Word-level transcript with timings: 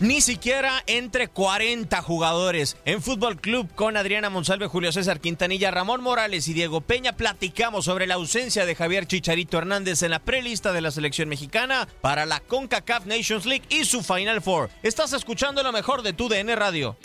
Ni 0.00 0.20
siquiera 0.20 0.82
entre 0.86 1.28
40 1.28 2.02
jugadores. 2.02 2.76
En 2.84 3.00
Fútbol 3.00 3.40
Club 3.40 3.74
con 3.74 3.96
Adriana 3.96 4.28
Monsalve, 4.28 4.66
Julio 4.66 4.92
César 4.92 5.18
Quintanilla, 5.18 5.70
Ramón 5.70 6.02
Morales 6.02 6.46
y 6.46 6.52
Diego 6.52 6.82
Peña 6.82 7.16
platicamos 7.16 7.86
sobre 7.86 8.06
la 8.06 8.14
ausencia 8.14 8.66
de 8.66 8.74
Javier 8.74 9.06
Chicharito 9.06 9.56
Hernández 9.56 10.02
en 10.02 10.10
la 10.10 10.18
prelista 10.18 10.72
de 10.74 10.82
la 10.82 10.90
selección 10.90 11.30
mexicana 11.30 11.88
para 12.02 12.26
la 12.26 12.40
CONCACAF 12.40 13.06
Nations 13.06 13.46
League 13.46 13.64
y 13.70 13.86
su 13.86 14.02
Final 14.02 14.42
Four. 14.42 14.68
Estás 14.82 15.14
escuchando 15.14 15.62
lo 15.62 15.72
mejor 15.72 16.02
de 16.02 16.12
tu 16.12 16.28
DN 16.28 16.54
Radio. 16.54 16.98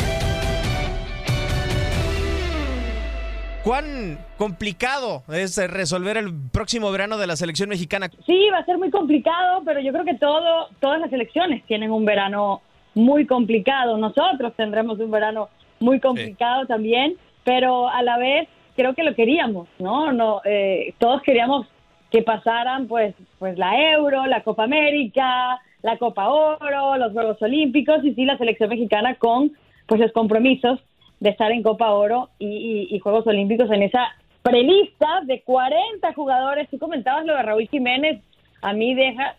¿Cuán 3.69 4.18
complicado 4.40 5.22
es 5.31 5.56
eh, 5.59 5.68
resolver 5.68 6.18
el 6.18 6.34
próximo 6.52 6.91
verano 6.91 7.19
de 7.19 7.28
la 7.28 7.35
selección 7.35 7.69
mexicana? 7.69 8.09
Sí, 8.25 8.47
va 8.52 8.57
a 8.57 8.66
ser 8.66 8.80
muy 8.80 8.90
complicado, 8.90 9.62
pero 9.63 9.80
yo 9.80 9.91
creo 9.91 10.06
que 10.06 10.16
todo, 10.16 10.69
todas 10.80 11.00
las 11.00 11.13
elecciones 11.13 11.63
tienen 11.68 11.91
un 11.91 12.03
verano 12.03 12.63
muy 12.96 13.28
complicado. 13.28 13.96
Nosotros 13.97 14.53
tendremos 14.57 15.00
un 15.00 15.12
verano 15.12 15.50
muy 15.80 16.00
complicado 16.00 16.66
también, 16.66 17.13
pero 17.44 17.88
a 17.88 18.02
la 18.02 18.18
vez 18.18 18.50
creo 18.75 18.96
que 18.96 19.03
lo 19.03 19.13
queríamos, 19.13 19.68
¿no? 19.78 20.12
no 20.13 20.41
eh, 20.46 20.96
todos 20.97 21.22
queríamos 21.22 21.68
que 22.09 22.24
pasaran 22.24 22.88
pues, 22.88 23.13
pues 23.38 23.56
la 23.59 23.91
Euro, 23.91 24.25
la 24.25 24.41
Copa 24.41 24.63
América, 24.63 25.62
la 25.84 25.96
Copa 26.00 26.30
Oro, 26.30 26.97
los 26.97 27.13
Juegos 27.13 27.40
Olímpicos 27.40 28.03
y 28.03 28.16
sí 28.16 28.25
la 28.25 28.40
selección 28.40 28.69
mexicana 28.69 29.13
con 29.13 29.51
pues 29.86 30.01
los 30.01 30.12
compromisos 30.12 30.80
de 31.19 31.30
estar 31.30 31.52
en 31.52 31.63
Copa 31.63 31.91
Oro 31.91 32.30
y, 32.40 32.97
Juegos 33.00 33.28
Olímpicos 33.28 33.69
en 33.72 33.84
esa 33.84 34.16
prelista 34.41 35.22
de 35.24 35.41
40 35.41 36.13
jugadores. 36.13 36.69
Tú 36.69 36.80
comentabas 36.80 37.25
lo 37.25 37.35
de 37.35 37.44
Raúl 37.44 37.68
Jiménez, 37.68 38.22
a 38.62 38.74
mí 38.74 38.94
deja, 38.96 39.35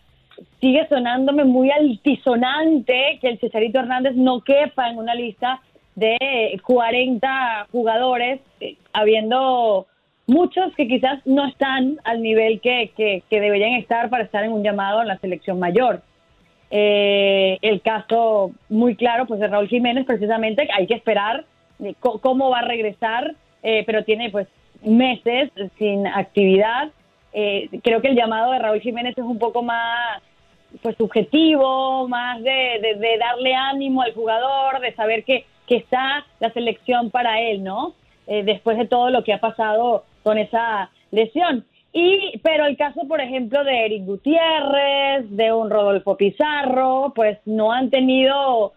sigue 0.59 0.87
sonándome 0.87 1.43
muy 1.43 1.71
altisonante 1.71 3.19
que 3.21 3.29
el 3.29 3.39
Cesarito 3.39 3.79
Hernández 3.79 4.15
no 4.15 4.41
quepa 4.41 4.89
en 4.89 4.97
una 4.97 5.15
lista 5.15 5.61
de 5.95 6.59
40 6.65 7.67
jugadores, 7.71 8.39
eh, 8.59 8.77
habiendo 8.93 9.87
muchos 10.27 10.73
que 10.75 10.87
quizás 10.87 11.19
no 11.25 11.45
están 11.45 11.99
al 12.03 12.21
nivel 12.21 12.61
que, 12.61 12.91
que, 12.95 13.23
que 13.29 13.41
deberían 13.41 13.73
estar 13.73 14.09
para 14.09 14.23
estar 14.23 14.43
en 14.43 14.53
un 14.53 14.63
llamado 14.63 15.01
en 15.01 15.07
la 15.07 15.17
selección 15.17 15.59
mayor. 15.59 16.01
Eh, 16.73 17.57
el 17.61 17.81
caso 17.81 18.51
muy 18.69 18.95
claro 18.95 19.25
pues 19.25 19.41
de 19.41 19.47
Raúl 19.47 19.67
Jiménez 19.67 20.05
precisamente 20.05 20.69
hay 20.73 20.87
que 20.87 20.93
esperar 20.93 21.43
de 21.81 21.95
cómo 21.99 22.49
va 22.49 22.59
a 22.59 22.65
regresar 22.65 23.35
eh, 23.63 23.83
pero 23.85 24.03
tiene 24.03 24.29
pues 24.31 24.47
meses 24.81 25.51
sin 25.77 26.07
actividad. 26.07 26.89
Eh, 27.33 27.69
creo 27.83 28.01
que 28.01 28.07
el 28.07 28.15
llamado 28.15 28.51
de 28.51 28.59
Raúl 28.59 28.81
Jiménez 28.81 29.17
es 29.17 29.23
un 29.23 29.37
poco 29.37 29.61
más 29.61 30.21
pues 30.81 30.95
subjetivo 30.95 32.07
más 32.07 32.41
de 32.41 33.17
darle 33.19 33.53
ánimo 33.53 34.01
al 34.01 34.13
jugador 34.13 34.79
de 34.79 34.93
saber 34.95 35.25
que, 35.25 35.45
que 35.67 35.75
está 35.75 36.25
la 36.39 36.49
selección 36.53 37.11
para 37.11 37.41
él 37.41 37.63
no 37.63 37.93
Eh, 38.27 38.43
después 38.43 38.77
de 38.77 38.87
todo 38.87 39.09
lo 39.09 39.23
que 39.23 39.33
ha 39.33 39.39
pasado 39.39 40.05
con 40.23 40.37
esa 40.37 40.89
lesión. 41.11 41.65
Y, 41.91 42.39
pero 42.43 42.65
el 42.65 42.77
caso, 42.77 43.01
por 43.07 43.19
ejemplo, 43.19 43.63
de 43.63 43.85
Eric 43.85 44.05
Gutiérrez, 44.05 45.29
de 45.29 45.51
un 45.51 45.69
Rodolfo 45.69 46.15
Pizarro, 46.15 47.11
pues 47.15 47.39
no 47.45 47.73
han 47.73 47.89
tenido 47.89 48.73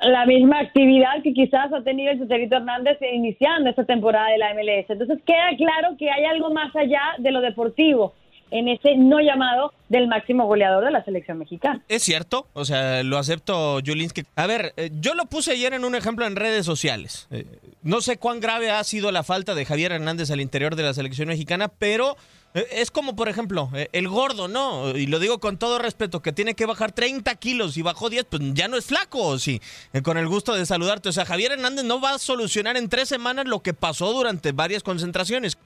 la 0.00 0.26
misma 0.26 0.60
actividad 0.60 1.22
que 1.22 1.32
quizás 1.32 1.72
ha 1.72 1.82
tenido 1.82 2.12
el 2.12 2.20
Chicharito 2.20 2.56
Hernández 2.56 2.98
iniciando 3.12 3.70
esta 3.70 3.84
temporada 3.84 4.30
de 4.30 4.38
la 4.38 4.54
MLS. 4.54 4.88
Entonces 4.88 5.18
queda 5.26 5.56
claro 5.56 5.96
que 5.98 6.10
hay 6.10 6.24
algo 6.24 6.52
más 6.52 6.74
allá 6.76 7.00
de 7.18 7.30
lo 7.30 7.40
deportivo 7.40 8.14
en 8.50 8.68
ese 8.68 8.96
no 8.96 9.20
llamado 9.20 9.72
del 9.88 10.08
máximo 10.08 10.46
goleador 10.46 10.84
de 10.84 10.90
la 10.90 11.04
selección 11.04 11.38
mexicana. 11.38 11.82
Es 11.88 12.02
cierto, 12.02 12.46
o 12.54 12.64
sea, 12.64 13.02
lo 13.02 13.18
acepto, 13.18 13.80
Julinski. 13.84 14.22
A 14.36 14.46
ver, 14.46 14.72
eh, 14.76 14.90
yo 15.00 15.14
lo 15.14 15.26
puse 15.26 15.52
ayer 15.52 15.74
en 15.74 15.84
un 15.84 15.94
ejemplo 15.94 16.26
en 16.26 16.36
redes 16.36 16.64
sociales. 16.64 17.28
Eh, 17.30 17.44
no 17.82 18.00
sé 18.00 18.18
cuán 18.18 18.40
grave 18.40 18.70
ha 18.70 18.82
sido 18.84 19.12
la 19.12 19.22
falta 19.22 19.54
de 19.54 19.64
Javier 19.64 19.92
Hernández 19.92 20.30
al 20.30 20.40
interior 20.40 20.76
de 20.76 20.82
la 20.82 20.94
selección 20.94 21.28
mexicana, 21.28 21.68
pero 21.68 22.16
es 22.54 22.90
como, 22.90 23.14
por 23.14 23.28
ejemplo, 23.28 23.70
eh, 23.74 23.88
el 23.92 24.08
gordo, 24.08 24.48
¿no? 24.48 24.96
Y 24.96 25.06
lo 25.06 25.18
digo 25.18 25.38
con 25.38 25.58
todo 25.58 25.78
respeto, 25.78 26.22
que 26.22 26.32
tiene 26.32 26.54
que 26.54 26.66
bajar 26.66 26.92
30 26.92 27.34
kilos 27.36 27.76
y 27.76 27.82
bajó 27.82 28.10
10, 28.10 28.24
pues 28.24 28.42
ya 28.54 28.68
no 28.68 28.76
es 28.76 28.86
flaco, 28.86 29.38
sí. 29.38 29.60
Eh, 29.92 30.02
con 30.02 30.16
el 30.16 30.26
gusto 30.28 30.54
de 30.54 30.66
saludarte. 30.66 31.08
O 31.08 31.12
sea, 31.12 31.24
Javier 31.24 31.52
Hernández 31.52 31.84
no 31.84 32.00
va 32.00 32.14
a 32.14 32.18
solucionar 32.18 32.76
en 32.76 32.88
tres 32.88 33.08
semanas 33.08 33.46
lo 33.46 33.60
que 33.60 33.74
pasó 33.74 34.12
durante 34.12 34.52
varias 34.52 34.82
concentraciones. 34.82 35.58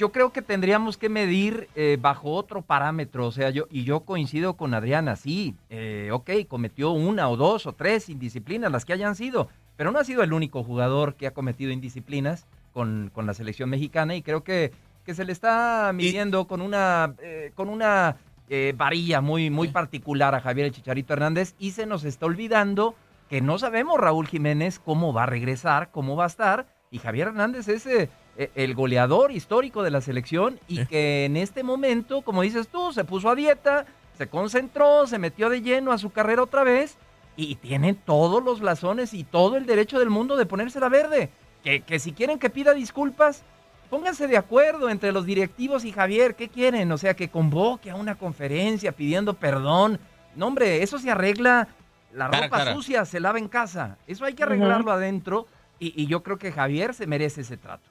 Yo 0.00 0.12
creo 0.12 0.32
que 0.32 0.40
tendríamos 0.40 0.96
que 0.96 1.10
medir 1.10 1.68
eh, 1.74 1.98
bajo 2.00 2.32
otro 2.32 2.62
parámetro, 2.62 3.26
o 3.26 3.32
sea, 3.32 3.50
yo 3.50 3.66
y 3.70 3.84
yo 3.84 4.00
coincido 4.00 4.54
con 4.54 4.72
Adriana, 4.72 5.14
sí, 5.14 5.54
eh, 5.68 6.08
ok, 6.10 6.30
cometió 6.48 6.92
una 6.92 7.28
o 7.28 7.36
dos 7.36 7.66
o 7.66 7.74
tres 7.74 8.08
indisciplinas, 8.08 8.72
las 8.72 8.86
que 8.86 8.94
hayan 8.94 9.14
sido, 9.14 9.50
pero 9.76 9.90
no 9.90 9.98
ha 9.98 10.04
sido 10.04 10.22
el 10.22 10.32
único 10.32 10.64
jugador 10.64 11.16
que 11.16 11.26
ha 11.26 11.34
cometido 11.34 11.70
indisciplinas 11.70 12.46
con, 12.72 13.10
con 13.12 13.26
la 13.26 13.34
selección 13.34 13.68
mexicana 13.68 14.16
y 14.16 14.22
creo 14.22 14.42
que, 14.42 14.72
que 15.04 15.14
se 15.14 15.24
le 15.24 15.32
está 15.32 15.90
midiendo 15.94 16.46
con 16.46 16.60
una, 16.60 17.14
eh, 17.22 17.52
con 17.54 17.68
una 17.68 18.16
eh, 18.48 18.74
varilla 18.76 19.20
muy, 19.20 19.50
muy 19.50 19.68
particular 19.68 20.34
a 20.34 20.40
Javier 20.40 20.66
El 20.66 20.72
Chicharito 20.72 21.12
Hernández 21.12 21.54
y 21.58 21.72
se 21.72 21.86
nos 21.86 22.04
está 22.04 22.26
olvidando 22.26 22.94
que 23.28 23.40
no 23.40 23.58
sabemos 23.58 23.98
Raúl 23.98 24.26
Jiménez 24.26 24.78
cómo 24.78 25.12
va 25.12 25.24
a 25.24 25.26
regresar, 25.26 25.90
cómo 25.90 26.16
va 26.16 26.24
a 26.24 26.28
estar 26.28 26.66
y 26.90 26.98
Javier 26.98 27.28
Hernández 27.28 27.68
es... 27.68 27.86
eh, 27.86 28.08
eh, 28.40 28.50
el 28.54 28.74
goleador 28.74 29.32
histórico 29.32 29.82
de 29.82 29.90
la 29.90 30.00
selección 30.00 30.60
y 30.66 30.86
que 30.86 31.26
en 31.26 31.36
este 31.36 31.62
momento, 31.62 32.22
como 32.22 32.40
dices 32.40 32.68
tú, 32.68 32.90
se 32.92 33.04
puso 33.04 33.28
a 33.28 33.34
dieta, 33.34 33.84
se 34.16 34.28
concentró, 34.28 35.06
se 35.06 35.18
metió 35.18 35.50
de 35.50 35.60
lleno 35.60 35.92
a 35.92 35.98
su 35.98 36.08
carrera 36.08 36.44
otra 36.44 36.64
vez 36.64 36.96
y 37.36 37.56
tiene 37.56 37.92
todos 37.92 38.42
los 38.42 38.60
blasones 38.60 39.12
y 39.12 39.24
todo 39.24 39.58
el 39.58 39.66
derecho 39.66 39.98
del 39.98 40.08
mundo 40.08 40.36
de 40.38 40.46
ponérsela 40.46 40.88
verde. 40.88 41.28
Que, 41.62 41.82
que 41.82 41.98
si 41.98 42.12
quieren 42.12 42.38
que 42.38 42.48
pida 42.48 42.72
disculpas, 42.72 43.42
pónganse 43.90 44.26
de 44.28 44.36
acuerdo 44.36 44.88
entre 44.88 45.12
los 45.12 45.26
directivos 45.26 45.84
y 45.84 45.92
Javier, 45.92 46.34
¿qué 46.36 46.48
quieren? 46.48 46.90
O 46.92 46.98
sea, 46.98 47.14
que 47.14 47.28
convoque 47.28 47.90
a 47.90 47.96
una 47.96 48.14
conferencia 48.14 48.92
pidiendo 48.92 49.34
perdón. 49.34 49.98
No, 50.36 50.46
hombre, 50.46 50.82
eso 50.82 50.98
se 50.98 51.10
arregla, 51.10 51.68
la 52.14 52.30
Cara 52.30 52.44
ropa 52.44 52.58
cara. 52.58 52.74
sucia 52.74 53.04
se 53.04 53.20
lava 53.20 53.38
en 53.38 53.48
casa. 53.48 53.98
Eso 54.06 54.24
hay 54.24 54.34
que 54.34 54.42
arreglarlo 54.44 54.92
adentro 54.92 55.46
y, 55.78 56.00
y 56.00 56.06
yo 56.06 56.22
creo 56.22 56.38
que 56.38 56.52
Javier 56.52 56.94
se 56.94 57.06
merece 57.06 57.40
ese 57.42 57.56
trato. 57.56 57.90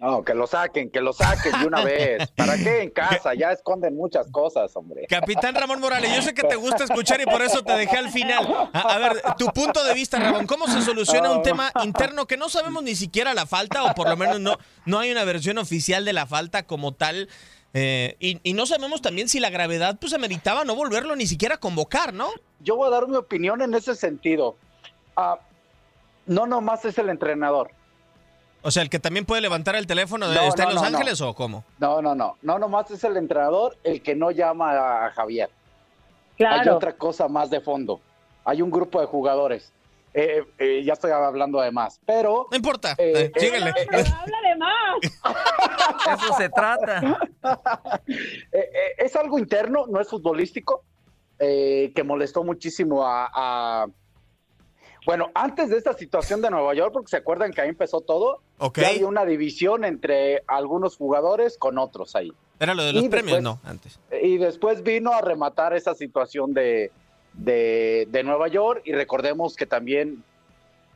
No, 0.00 0.24
que 0.24 0.32
lo 0.32 0.46
saquen, 0.46 0.90
que 0.90 1.00
lo 1.00 1.12
saquen 1.12 1.60
de 1.60 1.66
una 1.66 1.82
vez. 1.82 2.28
¿Para 2.36 2.56
qué 2.56 2.82
en 2.82 2.90
casa? 2.90 3.34
Ya 3.34 3.50
esconden 3.50 3.96
muchas 3.96 4.30
cosas, 4.30 4.74
hombre. 4.76 5.06
Capitán 5.08 5.56
Ramón 5.56 5.80
Morales, 5.80 6.14
yo 6.14 6.22
sé 6.22 6.34
que 6.34 6.44
te 6.44 6.54
gusta 6.54 6.84
escuchar 6.84 7.20
y 7.20 7.24
por 7.26 7.42
eso 7.42 7.62
te 7.64 7.72
dejé 7.72 7.96
al 7.96 8.10
final. 8.10 8.46
A, 8.72 8.78
a 8.94 8.98
ver, 8.98 9.22
tu 9.36 9.46
punto 9.48 9.82
de 9.82 9.94
vista, 9.94 10.20
Ramón, 10.20 10.46
¿cómo 10.46 10.68
se 10.68 10.82
soluciona 10.82 11.32
un 11.32 11.42
tema 11.42 11.72
interno 11.82 12.26
que 12.26 12.36
no 12.36 12.48
sabemos 12.48 12.84
ni 12.84 12.94
siquiera 12.94 13.34
la 13.34 13.46
falta 13.46 13.84
o 13.84 13.94
por 13.94 14.08
lo 14.08 14.16
menos 14.16 14.38
no, 14.38 14.56
no 14.84 15.00
hay 15.00 15.10
una 15.10 15.24
versión 15.24 15.58
oficial 15.58 16.04
de 16.04 16.12
la 16.12 16.26
falta 16.26 16.64
como 16.64 16.92
tal? 16.92 17.28
eh, 17.74 18.16
y, 18.18 18.40
y 18.42 18.54
no 18.54 18.66
sabemos 18.66 19.02
también 19.02 19.28
si 19.28 19.40
la 19.40 19.50
gravedad 19.50 19.98
pues 20.00 20.12
se 20.12 20.18
meritaba 20.18 20.64
no 20.64 20.74
volverlo 20.74 21.16
ni 21.16 21.26
siquiera 21.26 21.56
a 21.56 21.60
convocar, 21.60 22.14
¿no? 22.14 22.30
Yo 22.60 22.76
voy 22.76 22.86
a 22.86 22.90
dar 22.90 23.06
mi 23.08 23.16
opinión 23.16 23.62
en 23.62 23.74
ese 23.74 23.94
sentido. 23.94 24.56
Ah, 25.16 25.38
no 26.26 26.46
nomás 26.46 26.84
es 26.84 26.98
el 26.98 27.08
entrenador. 27.08 27.70
O 28.62 28.70
sea, 28.70 28.82
el 28.82 28.90
que 28.90 28.98
también 28.98 29.24
puede 29.24 29.40
levantar 29.40 29.76
el 29.76 29.86
teléfono 29.86 30.28
de 30.28 30.34
No, 30.34 30.42
¿está 30.48 30.64
en 30.64 30.74
Los 30.74 30.82
no, 30.82 30.90
no. 30.90 30.96
Ángeles 30.96 31.20
o 31.20 31.34
cómo? 31.34 31.64
No, 31.78 32.02
no, 32.02 32.14
no. 32.14 32.36
No 32.42 32.58
nomás 32.58 32.90
es 32.90 33.04
el 33.04 33.16
entrenador 33.16 33.76
el 33.84 34.02
que 34.02 34.14
no 34.14 34.30
llama 34.30 35.06
a 35.06 35.10
Javier. 35.12 35.48
Hay 35.50 36.36
Claro. 36.36 36.76
otra 36.76 36.92
cosa 36.96 37.28
más 37.28 37.50
de 37.50 37.60
fondo. 37.60 38.00
Hay 38.44 38.62
un 38.62 38.70
grupo 38.70 39.00
de 39.00 39.06
jugadores. 39.06 39.72
Eh, 40.14 40.42
eh, 40.58 40.82
ya 40.84 40.94
estoy 40.94 41.10
hablando 41.12 41.60
de 41.60 41.70
más. 41.70 42.00
Pero 42.06 42.46
No 42.50 42.56
importa, 42.56 42.92
Eh, 42.98 43.12
eh, 43.14 43.32
eh, 43.34 43.40
síguele. 43.40 43.70
Habla 43.70 44.38
de 44.48 44.56
más. 44.56 46.18
Eso 46.24 46.34
se 46.34 46.48
trata. 46.48 47.18
eh, 48.06 48.08
eh, 48.52 48.70
es 48.98 49.14
algo 49.16 49.38
interno, 49.38 49.86
no 49.88 50.00
es 50.00 50.08
futbolístico, 50.08 50.82
eh, 51.38 51.92
que 51.94 52.02
molestó 52.02 52.42
muchísimo 52.42 53.04
a, 53.06 53.28
a- 53.32 53.86
Bueno, 55.06 55.30
antes 55.34 55.70
de 55.70 55.78
esta 55.78 55.92
situación 55.94 56.42
de 56.42 56.50
Nueva 56.50 56.74
York, 56.74 56.92
porque 56.92 57.08
se 57.08 57.16
acuerdan 57.16 57.52
que 57.52 57.60
ahí 57.60 57.68
empezó 57.68 58.00
todo, 58.00 58.42
Ok, 58.58 58.78
ya 58.80 58.88
había 58.88 59.06
una 59.06 59.24
división 59.24 59.84
entre 59.84 60.42
algunos 60.46 60.96
jugadores 60.96 61.56
con 61.58 61.78
otros 61.78 62.14
ahí. 62.16 62.32
era 62.60 62.74
lo 62.74 62.84
de 62.84 62.92
los 62.92 63.04
y 63.04 63.08
premios, 63.08 63.38
después- 63.38 63.42
no, 63.64 63.70
antes. 63.70 63.98
Y 64.22 64.36
después 64.38 64.82
vino 64.82 65.12
a 65.12 65.20
rematar 65.20 65.74
esa 65.74 65.94
situación 65.94 66.52
de, 66.54 66.90
de, 67.34 68.06
de 68.10 68.22
Nueva 68.24 68.48
York 68.48 68.82
y 68.84 68.92
recordemos 68.92 69.54
que 69.56 69.66
también 69.66 70.22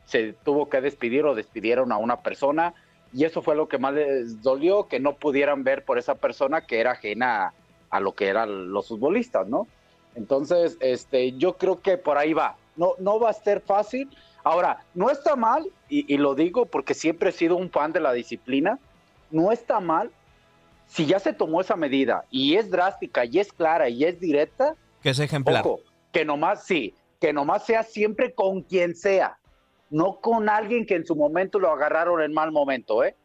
se 0.05 0.33
tuvo 0.33 0.69
que 0.69 0.81
despedir 0.81 1.23
o 1.25 1.33
despidieron 1.33 1.91
a 1.91 1.97
una 1.97 2.21
persona 2.21 2.73
y 3.13 3.23
eso 3.25 3.41
fue 3.41 3.55
lo 3.55 3.67
que 3.69 3.77
más 3.77 3.93
les 3.93 4.41
dolió, 4.41 4.87
que 4.87 4.99
no 4.99 5.15
pudieran 5.15 5.63
ver 5.63 5.85
por 5.85 5.97
esa 5.97 6.15
persona 6.15 6.65
que 6.65 6.79
era 6.79 6.91
ajena 6.91 7.45
a, 7.45 7.53
a 7.91 7.99
lo 7.99 8.13
que 8.13 8.27
eran 8.27 8.71
los 8.73 8.87
futbolistas, 8.89 9.47
¿no? 9.47 9.67
Entonces, 10.15 10.77
este, 10.81 11.31
yo 11.33 11.57
creo 11.57 11.79
que 11.81 11.97
por 11.97 12.17
ahí 12.17 12.33
va. 12.33 12.57
No, 12.75 12.93
no 12.99 13.19
va 13.19 13.29
a 13.29 13.33
ser 13.33 13.61
fácil. 13.61 14.09
Ahora, 14.43 14.79
no 14.93 15.09
está 15.09 15.35
mal, 15.35 15.65
y, 15.89 16.11
y 16.13 16.17
lo 16.17 16.35
digo 16.35 16.65
porque 16.65 16.93
siempre 16.93 17.29
he 17.29 17.33
sido 17.33 17.55
un 17.55 17.69
fan 17.69 17.93
de 17.93 17.99
la 18.01 18.11
disciplina, 18.13 18.77
no 19.31 19.51
está 19.51 19.79
mal 19.79 20.11
si 20.85 21.05
ya 21.05 21.17
se 21.19 21.33
tomó 21.33 21.61
esa 21.61 21.75
medida 21.75 22.25
y 22.29 22.55
es 22.55 22.69
drástica 22.69 23.25
y 23.25 23.39
es 23.39 23.51
clara 23.53 23.89
y 23.89 24.03
es 24.03 24.19
directa, 24.19 24.75
Que 25.01 25.09
es 25.11 25.19
ejemplar. 25.19 25.61
ojo, 25.65 25.79
que 26.11 26.25
nomás 26.25 26.65
sí, 26.65 26.93
que 27.21 27.31
nomás 27.33 27.65
sea 27.65 27.83
siempre 27.83 28.33
con 28.33 28.61
quien 28.61 28.95
sea, 28.95 29.37
no 29.89 30.17
con 30.19 30.49
alguien 30.49 30.85
que 30.85 30.95
en 30.95 31.05
su 31.05 31.15
momento 31.15 31.57
lo 31.57 31.71
agarraron 31.71 32.21
en 32.21 32.33
mal 32.33 32.51
momento, 32.51 33.03
¿eh? 33.03 33.15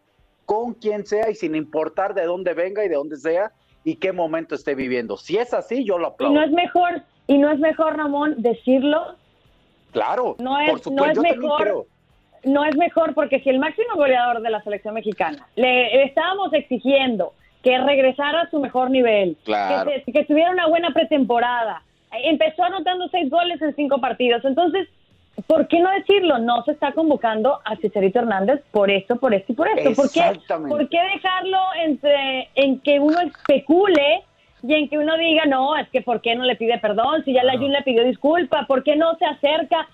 Con 0.47 0.73
quien 0.75 1.05
sea 1.05 1.29
y 1.31 1.35
sin 1.35 1.55
importar 1.57 2.15
de 2.15 2.25
dónde 2.25 2.55
venga 2.55 2.85
y 2.85 2.89
de 2.89 2.95
dónde 2.95 3.17
sea 3.17 3.53
y 3.85 3.97
qué 3.97 4.13
momento 4.13 4.55
esté 4.55 4.75
viviendo. 4.75 5.17
Si 5.17 5.37
es 5.37 5.53
así, 5.53 5.85
yo 5.85 5.99
lo 5.99 6.07
Y 6.09 6.11
aplaudo. 6.13 6.35
no 6.37 6.43
es 6.45 6.53
mejor, 6.53 7.03
y 7.27 7.37
no 7.39 7.51
es 7.51 7.59
mejor, 7.59 7.97
Ramón, 7.97 8.37
decirlo. 8.39 9.17
Claro, 9.93 10.37
no 10.39 10.59
es- 10.61 10.71
por 10.71 10.81
supuesto, 10.81 11.23
no 11.23 11.29
es 11.29 11.37
mejor. 11.37 11.87
No 12.45 12.65
es 12.65 12.77
mejor 12.77 13.15
porque 13.15 13.41
si 13.41 13.51
el 13.51 13.59
máximo 13.59 13.97
goleador 13.97 14.41
de 14.43 14.51
la 14.51 14.63
selección 14.63 14.95
mexicana 14.95 15.47
le 15.57 16.05
estábamos 16.05 16.53
exigiendo 16.53 17.33
que 17.63 17.77
regresara 17.79 18.43
a 18.43 18.51
su 18.51 18.61
mejor 18.61 18.91
nivel, 18.91 19.37
Claro. 19.45 19.91
que, 20.07 20.13
que 20.13 20.25
tuviera 20.25 20.53
una 20.53 20.69
buena 20.69 20.91
pretemporada, 20.93 21.83
empezó 22.13 22.63
anotando 22.63 23.09
seis 23.09 23.29
goles 23.29 23.61
en 23.61 23.75
cinco 23.75 23.99
partidos, 24.01 24.45
entonces 24.45 24.89
¿Por 25.47 25.69
qué 25.69 25.79
no 25.79 25.89
decirlo? 25.93 26.39
No 26.41 26.65
se 26.65 26.73
está 26.73 26.91
convocando 26.91 27.61
a 27.65 27.77
Chicharito 27.77 28.19
Hernández 28.19 28.61
por 28.73 28.91
esto, 28.91 29.15
por 29.21 29.33
esto 29.33 29.53
y 29.53 29.55
por 29.55 29.69
esto. 29.69 29.93
¿Por 29.95 30.11
qué. 30.11 30.21
¿Por 30.69 30.89
qué 30.89 30.99
dejarlo 31.15 31.59
entre, 31.85 32.49
en 32.57 32.81
que 32.81 32.99
uno 32.99 33.21
especule 33.21 34.25
y 34.69 34.75
en 34.75 34.89
que 34.91 34.99
uno 34.99 35.17
diga, 35.17 35.47
no, 35.47 35.75
es 35.77 35.89
que 35.89 36.03
¿por 36.03 36.21
qué 36.21 36.35
no 36.37 36.45
le 36.45 36.57
pide 36.57 36.79
perdón? 36.79 37.25
Si 37.25 37.33
ya 37.33 37.43
la 37.43 37.57
Jun 37.57 37.73
le 37.73 37.81
pidió 37.83 38.05
disculpa, 38.05 38.67
¿por 38.67 38.83
qué 38.83 38.97
no 38.97 39.15
se 39.17 39.25
acerca? 39.25 39.89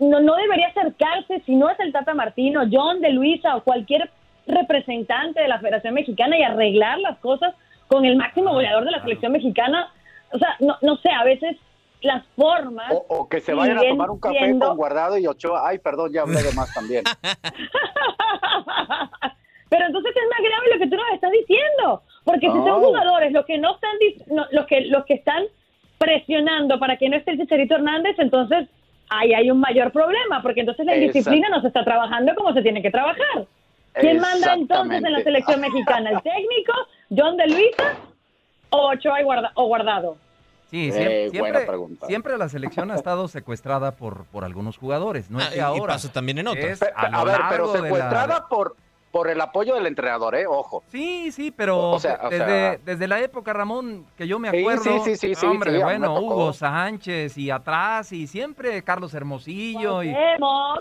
No, 0.00 0.20
no 0.20 0.36
debería 0.36 0.68
acercarse 0.68 1.42
si 1.44 1.54
no 1.54 1.68
es 1.68 1.78
el 1.80 1.92
Tata 1.92 2.14
Martino, 2.14 2.62
John 2.72 3.02
de 3.02 3.10
Luisa 3.10 3.54
o 3.56 3.62
cualquier 3.62 4.08
representante 4.46 5.42
de 5.42 5.48
la 5.48 5.58
Federación 5.58 5.92
Mexicana 5.92 6.38
y 6.38 6.42
arreglar 6.44 6.98
las 7.00 7.18
cosas 7.18 7.54
con 7.88 8.06
el 8.06 8.16
máximo 8.16 8.52
goleador 8.54 8.86
de 8.86 8.92
la 8.92 9.02
selección 9.02 9.32
mexicana. 9.32 9.92
O 10.32 10.38
sea, 10.38 10.56
no, 10.60 10.76
no 10.80 10.96
sé, 10.96 11.10
a 11.10 11.24
veces 11.24 11.58
las 12.00 12.24
formas... 12.36 12.90
O, 12.92 13.04
o 13.08 13.28
que 13.28 13.40
se 13.40 13.52
vayan 13.52 13.76
a 13.76 13.82
tomar 13.82 14.08
un 14.10 14.18
café 14.18 14.38
siendo- 14.38 14.68
con 14.68 14.76
Guardado 14.78 15.18
y 15.18 15.26
Ochoa. 15.26 15.68
Ay, 15.68 15.78
perdón, 15.78 16.10
ya 16.12 16.22
hablé 16.22 16.42
de 16.42 16.54
más 16.54 16.72
también. 16.72 17.04
Pero 19.68 19.86
entonces 19.86 20.12
es 20.14 20.22
más 20.30 20.38
grave 20.40 20.66
lo 20.74 20.78
que 20.78 20.86
tú 20.88 20.96
nos 20.96 21.12
estás 21.12 21.32
diciendo, 21.32 22.02
porque 22.24 22.46
si 22.46 22.52
son 22.52 22.64
No. 22.66 22.80
jugadores 22.80 23.32
los 23.32 23.44
que 23.46 23.58
no 23.58 23.74
están 23.74 23.96
no, 24.28 24.46
los 24.52 24.66
que 24.66 24.82
los 24.82 25.04
que 25.06 25.14
están 25.14 25.44
presionando 25.98 26.78
para 26.78 26.96
que 26.96 27.08
no 27.08 27.16
esté 27.16 27.32
el 27.32 27.38
Chicharito 27.38 27.74
Hernández, 27.76 28.16
entonces 28.18 28.68
ahí 29.08 29.32
hay 29.34 29.50
un 29.50 29.58
mayor 29.60 29.92
problema, 29.92 30.42
porque 30.42 30.60
entonces 30.60 30.84
la 30.86 30.94
Exacto. 30.94 31.12
disciplina 31.18 31.48
no 31.48 31.60
se 31.62 31.68
está 31.68 31.84
trabajando 31.84 32.34
como 32.34 32.52
se 32.52 32.62
tiene 32.62 32.82
que 32.82 32.90
trabajar. 32.90 33.46
¿Quién 33.94 34.20
manda 34.20 34.52
entonces 34.54 35.02
en 35.02 35.12
la 35.12 35.20
selección 35.20 35.60
mexicana? 35.60 36.10
¿El 36.10 36.22
técnico, 36.22 36.72
John 37.16 37.36
de 37.38 37.46
Luisa 37.46 37.94
o 38.70 38.90
Ochoa 38.90 39.20
y 39.20 39.24
Guarda- 39.24 39.52
o 39.54 39.66
Guardado? 39.66 40.16
Sí, 40.70 40.88
Eh, 40.88 40.92
siempre, 40.92 41.28
buena 41.28 41.30
siempre, 41.30 41.66
pregunta. 41.66 42.06
siempre 42.06 42.36
la 42.36 42.48
selección 42.48 42.90
ha 42.90 42.96
estado 42.96 43.26
secuestrada 43.28 43.92
por, 43.92 44.26
por 44.26 44.44
algunos 44.44 44.76
jugadores, 44.76 45.30
no 45.30 45.38
es 45.38 45.46
Ah, 45.46 45.50
y- 45.54 45.56
y 45.56 45.60
ahora. 45.60 45.94
pasa 45.94 46.12
también 46.12 46.38
en 46.38 46.44
Pe- 46.46 46.50
a 46.94 47.24
ver, 47.24 47.38
pero 47.48 47.68
de 47.72 47.78
la- 47.78 47.84
secuestrada 47.84 48.48
por, 48.48 48.76
por 49.16 49.30
el 49.30 49.40
apoyo 49.40 49.74
del 49.76 49.86
entrenador, 49.86 50.34
¿eh? 50.34 50.44
Ojo. 50.46 50.82
Sí, 50.88 51.32
sí, 51.32 51.50
pero 51.50 51.92
O 51.92 51.98
sea, 51.98 52.20
o 52.24 52.28
desde, 52.28 52.44
sea- 52.44 52.78
desde 52.84 53.08
la 53.08 53.18
época, 53.20 53.54
Ramón, 53.54 54.04
que 54.14 54.28
yo 54.28 54.38
me 54.38 54.50
acuerdo, 54.50 54.82
sí, 54.82 54.90
sí, 55.04 55.16
sí, 55.16 55.34
sí, 55.34 55.46
hombre, 55.46 55.74
sí, 55.74 55.82
bueno. 55.82 56.20
Hugo 56.20 56.52
Sánchez 56.52 57.38
y 57.38 57.50
atrás 57.50 58.12
y 58.12 58.26
siempre 58.26 58.82
Carlos 58.82 59.14
Hermosillo. 59.14 60.02
Y, 60.02 60.14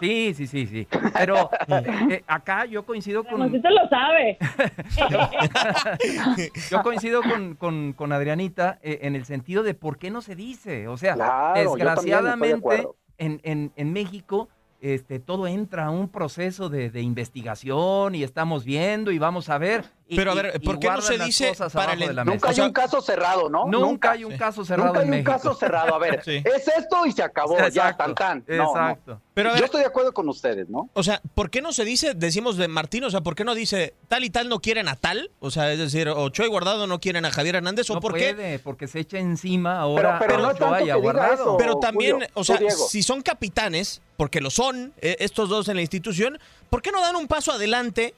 sí, 0.01 0.33
sí, 0.33 0.47
sí, 0.47 0.67
sí. 0.67 0.85
Pero 1.13 1.49
eh, 2.09 2.25
acá 2.27 2.65
yo 2.65 2.85
coincido 2.85 3.23
con, 3.23 3.39
Ramoncito 3.39 3.69
lo 3.69 3.87
sabe. 3.87 4.37
yo 6.71 6.81
coincido 6.83 7.21
con, 7.21 7.55
con- 7.55 7.93
con 7.93 8.11
Adrianita 8.11 8.79
eh, 8.81 8.99
en 9.03 9.15
el 9.15 9.23
sentido 9.25 9.63
de 9.63 9.75
por 9.75 9.97
qué 9.97 10.11
no 10.11 10.19
se 10.21 10.35
dice. 10.35 10.89
O 10.89 10.97
sea, 10.97 11.13
Claro, 11.15 11.53
desgraciadamente 11.61 12.85
en, 13.17 13.39
en- 13.43 13.71
en 13.77 13.93
México 13.93 14.49
este, 14.93 15.19
todo 15.19 15.47
entra 15.47 15.85
a 15.85 15.89
un 15.89 16.09
proceso 16.09 16.69
de, 16.69 16.91
de 16.91 17.01
investigación 17.01 18.13
y 18.13 18.21
estamos 18.21 18.63
viendo 18.63 19.11
y 19.11 19.17
vamos 19.17 19.49
a 19.49 19.57
ver. 19.57 19.85
Y- 20.07 20.15
Pero, 20.15 20.31
a 20.31 20.33
y- 20.33 20.37
ver, 20.37 20.51
y 20.55 20.59
¿por 20.65 20.77
qué 20.79 20.87
no 20.89 21.01
se 21.01 21.17
dice 21.17 21.53
para 21.73 21.95
la 21.95 22.23
Nunca 22.23 22.49
hay 22.49 22.53
O 22.53 22.55
sea, 22.55 22.65
un 22.65 22.73
caso 22.73 23.01
cerrado, 23.01 23.49
¿no? 23.49 23.65
Nunca 23.65 24.11
hay 24.11 24.23
un 24.23 24.33
sí. 24.33 24.37
caso 24.37 24.63
cerrado 24.63 24.87
Nunca 24.89 24.99
hay 24.99 25.05
en 25.07 25.09
un 25.13 25.17
México. 25.17 25.31
caso 25.31 25.53
cerrado. 25.55 25.95
A 25.95 25.97
ver, 25.99 26.21
Sí. 26.25 26.43
es 26.45 26.67
esto 26.67 27.05
y 27.05 27.11
se 27.11 27.23
acabó, 27.23 27.57
ya, 27.69 27.95
tan 27.97 28.13
tan. 28.13 28.43
No, 28.47 28.55
no. 28.55 28.69
Exacto. 28.69 29.21
Pero 29.33 29.49
a 29.49 29.51
ver, 29.53 29.59
Yo 29.61 29.65
estoy 29.65 29.81
de 29.81 29.87
acuerdo 29.87 30.13
con 30.13 30.29
ustedes, 30.29 30.69
¿no? 30.69 30.89
O 30.93 31.03
sea, 31.03 31.21
¿por 31.33 31.49
qué 31.49 31.61
no 31.61 31.73
se 31.73 31.83
dice, 31.83 32.13
decimos 32.13 32.55
de 32.55 32.67
Martín, 32.67 33.03
o 33.03 33.09
sea, 33.09 33.21
¿por 33.21 33.35
qué 33.35 33.43
no 33.43 33.53
dice 33.55 33.93
tal 34.07 34.23
y 34.23 34.29
tal 34.29 34.47
no 34.47 34.59
quieren 34.61 34.87
a 34.87 34.95
tal? 34.95 35.31
O 35.39 35.49
sea, 35.51 35.71
es 35.73 35.79
decir, 35.79 36.07
Ochoa 36.07 36.45
y 36.45 36.49
Guardado 36.49 36.87
no 36.87 36.99
quieren 36.99 37.25
a 37.25 37.31
Javier 37.31 37.55
Hernández, 37.55 37.89
¿o 37.89 37.95
No 37.95 37.99
por 37.99 38.11
puede, 38.11 38.35
qué? 38.35 38.59
porque 38.63 38.87
se 38.87 38.99
echa 38.99 39.17
encima 39.17 39.79
ahora 39.79 40.19
pero 40.19 40.37
no 40.37 40.45
a 40.47 40.51
Ochoa 40.51 40.69
y 40.79 40.83
a 40.83 40.83
diga 40.83 40.95
Guardado. 40.95 41.33
eso. 41.33 41.57
Pero 41.57 41.75
también, 41.79 42.13
Julio, 42.13 42.27
o 42.35 42.43
sea, 42.43 42.59
si 42.89 43.03
son 43.03 43.21
capitanes, 43.21 44.01
porque 44.17 44.39
lo 44.39 44.49
son, 44.51 44.93
eh, 45.01 45.17
estos 45.19 45.49
dos 45.49 45.67
en 45.67 45.75
la 45.75 45.81
institución, 45.81 46.39
¿por 46.69 46.81
qué 46.81 46.91
no 46.91 47.01
dan 47.01 47.15
un 47.17 47.27
paso 47.27 47.51
adelante 47.51 48.13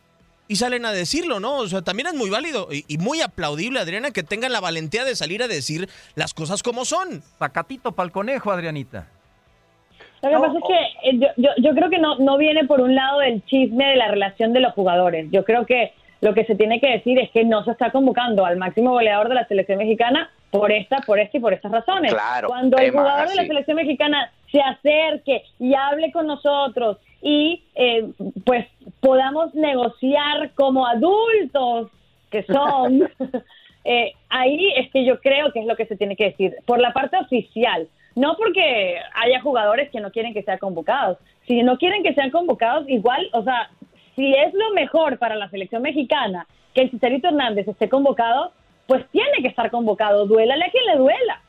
y 0.48 0.56
salen 0.56 0.86
a 0.86 0.92
decirlo, 0.92 1.39
no? 1.39 1.58
O 1.58 1.68
sea, 1.68 1.82
también 1.82 2.08
es 2.08 2.13
muy 2.13 2.30
válido 2.30 2.68
y, 2.72 2.86
y 2.88 2.98
muy 2.98 3.22
aplaudible, 3.22 3.80
Adriana, 3.80 4.12
que 4.12 4.24
tengan 4.24 4.51
la 4.51 4.60
valentía 4.60 5.04
de 5.06 5.16
salir 5.16 5.44
a 5.44 5.48
decir 5.48 5.89
las 6.16 6.34
cosas 6.34 6.63
como 6.63 6.86
son. 6.86 7.22
Sacatito 7.39 7.92
pa'l 7.92 8.12
conejo, 8.12 8.51
Adrianita. 8.51 9.08
Lo 10.24 10.30
que 10.30 10.36
No, 10.36 10.42
pasa 10.42 10.58
es 10.58 10.63
que 10.68 11.10
eh, 11.10 11.20
yo, 11.20 11.27
yo, 11.38 11.50
yo 11.58 11.75
creo 11.75 11.89
que 11.89 12.00
no, 12.00 12.18
no 12.18 12.38
viene 12.38 12.66
por 12.66 12.82
un 12.82 12.96
lado 12.96 13.20
del 13.20 13.44
chisme 13.46 13.86
de 13.86 13.96
la 13.98 14.08
relación 14.08 14.54
de 14.54 14.62
los 14.62 14.74
jugadores. 14.74 15.27
Yo 15.32 15.44
creo 15.44 15.66
que 15.66 15.94
lo 16.22 16.34
que 16.34 16.46
se 16.46 16.56
tiene 16.56 16.80
que 16.80 16.89
decir 16.89 17.20
es 17.20 17.30
que 17.32 17.44
no 17.44 17.63
se 17.63 17.72
está 17.72 17.92
convocando 17.92 18.44
al 18.46 18.58
máximo 18.58 18.92
goleador 18.92 19.30
de 19.30 19.36
la 19.36 19.48
selección 19.48 19.77
mexicana 19.77 20.32
por 20.50 20.72
esta, 20.72 20.98
por 21.01 21.20
esta 21.20 21.38
y 21.38 21.39
por 21.39 21.54
estas 21.54 21.72
razones. 21.72 22.12
Claro, 22.12 22.48
Cuando 22.48 22.77
el 22.77 22.92
jugador 22.92 23.30
de 23.30 23.36
la 23.36 23.46
selección 23.46 23.77
mexicana 23.77 24.32
se 24.51 24.60
acerque 24.60 25.44
y 25.60 25.75
hable 25.75 26.12
con 26.12 26.25
nosotros 26.25 26.98
y 27.22 27.63
eh, 27.75 28.08
pues 28.46 28.66
podamos 29.08 29.56
negociar 29.56 30.52
como 30.54 30.86
adultos 30.86 31.90
que 32.30 32.44
son, 32.44 33.10
eh, 33.86 34.12
ahí 34.28 34.74
es 34.76 34.92
que 34.92 35.06
yo 35.06 35.22
creo 35.22 35.54
que 35.54 35.62
es 35.62 35.66
lo 35.66 35.78
que 35.78 35.86
se 35.86 35.96
tiene 35.96 36.18
que 36.18 36.26
decir, 36.26 36.54
por 36.66 36.78
la 36.78 36.92
parte 36.92 37.16
oficial, 37.16 37.88
no 38.16 38.36
porque 38.36 38.98
haya 39.16 39.40
jugadores 39.40 39.90
que 39.92 40.02
no 40.02 40.12
quieren 40.12 40.34
que 40.34 40.44
sean 40.44 40.58
convocados, 40.58 41.20
si 41.48 41.64
no 41.64 41.78
quieren 41.78 42.04
que 42.04 42.14
sean 42.16 42.32
convocados, 42.32 42.90
igual, 42.90 43.30
o 43.32 43.44
sea, 43.44 43.70
si 44.18 44.34
es 44.34 44.54
lo 44.54 44.72
mejor 44.74 45.18
para 45.20 45.36
la 45.36 45.50
selección 45.50 45.84
mexicana 45.84 46.46
que 46.74 46.82
el 46.82 46.92
Chicharito 46.92 47.30
Hernández 47.30 47.66
esté 47.66 47.88
convocado, 47.88 48.52
pues 48.88 49.06
tiene 49.12 49.42
que 49.42 49.48
estar 49.48 49.72
convocado, 49.72 50.26
duélale 50.26 50.66
a 50.66 50.70
quien 50.70 50.86
le 50.86 50.98
duela. 50.98 51.42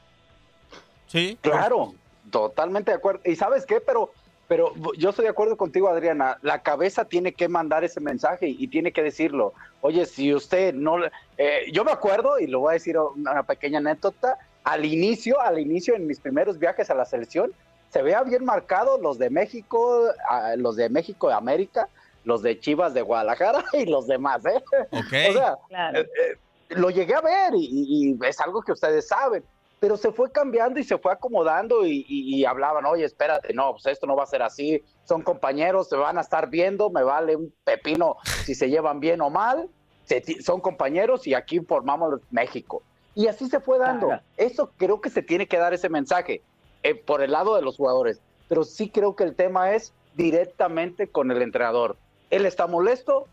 Sí. 1.07 1.37
Claro, 1.41 1.95
totalmente 2.31 2.93
de 2.93 2.99
acuerdo. 2.99 3.21
¿Y 3.25 3.35
sabes 3.35 3.67
qué? 3.67 3.81
Pero, 3.85 4.13
pero 4.49 4.73
yo 4.97 5.11
estoy 5.11 5.25
de 5.25 5.31
acuerdo 5.31 5.57
contigo, 5.59 5.89
Adriana. 5.89 6.39
La 6.43 6.63
cabeza 6.63 7.05
tiene 7.05 7.33
que 7.35 7.49
mandar 7.49 7.85
ese 7.85 8.01
mensaje 8.01 8.49
y 8.49 8.67
tiene 8.69 8.93
que 8.93 9.03
decirlo. 9.03 9.53
Oye, 9.83 10.07
si 10.07 10.35
usted 10.35 10.73
no... 10.75 10.99
le- 10.99 11.13
eh, 11.37 11.71
yo 11.73 11.85
me 11.85 11.93
acuerdo, 11.93 12.39
y 12.41 12.47
lo 12.47 12.61
voy 12.61 12.71
a 12.71 12.73
decir 12.75 12.97
una 12.99 13.43
pequeña 13.43 13.79
anécdota, 13.79 14.39
al 14.65 14.85
inicio, 14.87 15.39
al 15.41 15.59
inicio, 15.59 15.95
en 15.95 16.07
mis 16.07 16.19
primeros 16.19 16.59
viajes 16.59 16.89
a 16.91 16.95
la 16.95 17.05
selección, 17.05 17.53
se 17.91 18.03
vea 18.03 18.23
bien 18.23 18.45
marcado 18.45 18.99
los 18.99 19.19
de 19.19 19.29
México, 19.31 20.09
los 20.57 20.77
de 20.77 20.89
México 20.89 21.29
de 21.29 21.35
América, 21.35 21.89
los 22.25 22.43
de 22.43 22.59
Chivas 22.59 22.95
de 22.95 23.03
Guadalajara 23.03 23.63
y 23.75 23.85
los 23.85 24.07
demás, 24.07 24.45
¿eh? 24.47 24.63
Ok. 24.91 25.13
O 25.29 25.33
sea, 25.35 25.59
Claro. 25.69 26.01
eh, 26.01 26.09
eh, 26.25 26.37
lo 26.71 26.89
llegué 26.91 27.15
a 27.15 27.21
ver 27.21 27.53
y 27.55 28.19
es 28.27 28.41
algo 28.41 28.63
que 28.63 28.73
ustedes 28.73 29.09
saben, 29.09 29.45
pero 29.81 29.97
se 29.97 30.11
fue 30.13 30.31
cambiando 30.33 30.81
y 30.81 30.85
se 30.85 30.99
fue 30.99 31.13
acomodando 31.13 31.87
y, 31.87 32.05
y- 32.09 32.37
y 32.37 32.45
hablaban, 32.45 32.85
oye, 32.87 33.05
espérate, 33.05 33.55
no, 33.55 33.73
pues 33.73 33.87
esto 33.87 34.07
no 34.07 34.17
va 34.17 34.25
a 34.25 34.27
ser 34.27 34.43
así, 34.43 34.83
son 35.05 35.23
compañeros, 35.23 35.89
se 35.89 35.97
van 35.97 36.19
a 36.19 36.21
estar 36.21 36.49
viendo, 36.51 36.91
me 36.91 37.03
vale 37.03 37.37
un 37.37 37.55
pepino 37.65 38.17
si 38.45 38.55
se 38.55 38.69
llevan 38.69 38.99
bien 39.01 39.21
o 39.21 39.31
mal, 39.31 39.69
se 40.05 40.23
son 40.43 40.61
compañeros 40.61 41.27
y 41.27 41.35
aquí 41.35 41.61
formamos 41.61 42.21
México. 42.31 42.83
Y 43.15 43.27
así 43.27 43.49
se 43.49 43.61
fue 43.61 43.79
dando. 43.79 44.09
Eso 44.37 44.71
creo 44.77 45.01
que 45.01 45.11
se 45.11 45.23
tiene 45.23 45.47
que 45.47 45.59
dar 45.59 45.75
ese 45.75 45.89
mensaje 45.89 46.41
eh, 46.83 46.95
por 46.95 47.23
el 47.23 47.33
lado 47.33 47.57
de 47.57 47.63
los 47.63 47.77
jugadores, 47.77 48.21
pero 48.49 48.65
sí 48.65 48.91
creo 48.91 49.17
que 49.17 49.25
el 49.25 49.35
tema 49.35 49.73
es 49.75 49.93
directamente 50.15 51.09
con 51.09 51.31
el 51.31 51.43
entrenador. 51.43 51.97
Él 52.31 52.47
está 52.47 52.67
molesto, 52.67 53.27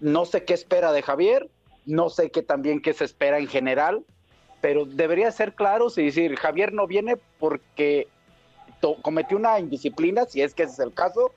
no 0.00 0.24
sé 0.24 0.44
qué 0.44 0.54
espera 0.54 0.92
de 0.92 1.02
Javier, 1.02 1.48
no 1.86 2.08
sé 2.10 2.30
qué 2.30 2.42
también 2.42 2.80
qué 2.82 2.92
se 2.94 3.04
espera 3.04 3.38
en 3.38 3.46
general, 3.48 4.04
pero 4.60 4.84
debería 4.84 5.30
ser 5.30 5.54
claros 5.54 5.96
y 5.98 6.04
decir, 6.06 6.34
Javier 6.36 6.72
no 6.72 6.86
viene 6.86 7.16
porque 7.38 8.08
to- 8.80 8.96
cometió 9.02 9.36
una 9.36 9.58
indisciplina, 9.58 10.24
si 10.24 10.42
es 10.42 10.54
que 10.54 10.64
ese 10.64 10.72
es 10.72 10.78
el 10.80 10.92
caso, 10.94 11.32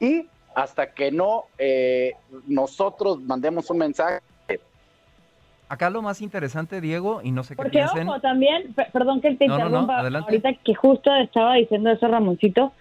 y 0.00 0.26
hasta 0.54 0.92
que 0.92 1.10
no 1.12 1.44
eh, 1.58 2.14
nosotros 2.46 3.20
mandemos 3.22 3.70
un 3.70 3.78
mensaje. 3.78 4.20
Acá 5.68 5.90
lo 5.90 6.00
más 6.00 6.20
interesante, 6.20 6.80
Diego, 6.80 7.20
y 7.22 7.32
no 7.32 7.42
sé 7.42 7.54
qué 7.54 7.62
Porque, 7.62 7.78
piensen. 7.78 8.08
ojo, 8.08 8.20
también, 8.20 8.72
pe- 8.74 8.86
perdón 8.92 9.20
que 9.20 9.34
te 9.34 9.46
No, 9.48 9.58
no, 9.58 9.68
no, 9.68 9.80
interrumpa, 9.80 10.20
ahorita 10.20 10.54
que 10.64 10.74
justo 10.74 11.14
estaba 11.16 11.54
diciendo 11.54 11.90
eso 11.90 12.06
Ramoncito, 12.06 12.72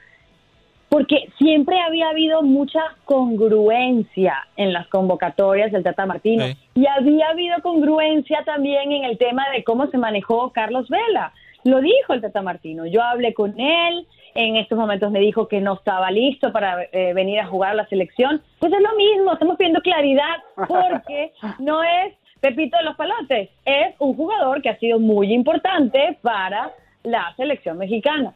porque 0.95 1.27
siempre 1.37 1.77
había 1.81 2.07
habido 2.07 2.41
mucha 2.41 2.79
congruencia 3.03 4.47
en 4.55 4.71
las 4.71 4.87
convocatorias 4.87 5.69
del 5.73 5.83
Tata 5.83 6.05
Martino 6.05 6.45
Sí. 6.45 6.57
y 6.75 6.87
había 6.87 7.31
habido 7.31 7.61
congruencia 7.61 8.43
también 8.45 8.93
en 8.93 9.03
el 9.03 9.17
tema 9.17 9.43
de 9.53 9.65
cómo 9.65 9.87
se 9.87 9.97
manejó 9.97 10.53
Carlos 10.53 10.87
Vela. 10.87 11.33
Lo 11.65 11.81
dijo 11.81 12.13
el 12.13 12.21
Tata 12.21 12.41
Martino, 12.41 12.85
yo 12.85 13.03
hablé 13.03 13.33
con 13.33 13.59
él, 13.59 14.07
en 14.35 14.55
estos 14.55 14.77
momentos 14.77 15.11
me 15.11 15.19
dijo 15.19 15.49
que 15.49 15.59
no 15.59 15.73
estaba 15.73 16.09
listo 16.11 16.53
para 16.53 16.83
eh, 16.83 17.11
venir 17.13 17.41
a 17.41 17.47
jugar 17.47 17.71
a 17.71 17.75
la 17.75 17.87
selección. 17.87 18.41
Pues 18.59 18.71
es 18.71 18.79
lo 18.81 18.95
mismo, 18.95 19.33
estamos 19.33 19.57
pidiendo 19.57 19.81
claridad 19.81 20.37
porque 20.65 21.33
no 21.59 21.83
es 21.83 22.13
Pepito 22.39 22.77
de 22.77 22.83
los 22.83 22.95
Palotes, 22.95 23.49
es 23.65 23.95
un 23.99 24.15
jugador 24.15 24.61
que 24.61 24.69
ha 24.69 24.79
sido 24.79 24.97
muy 24.97 25.33
importante 25.33 26.17
para 26.21 26.71
la 27.03 27.33
selección 27.35 27.79
mexicana. 27.79 28.33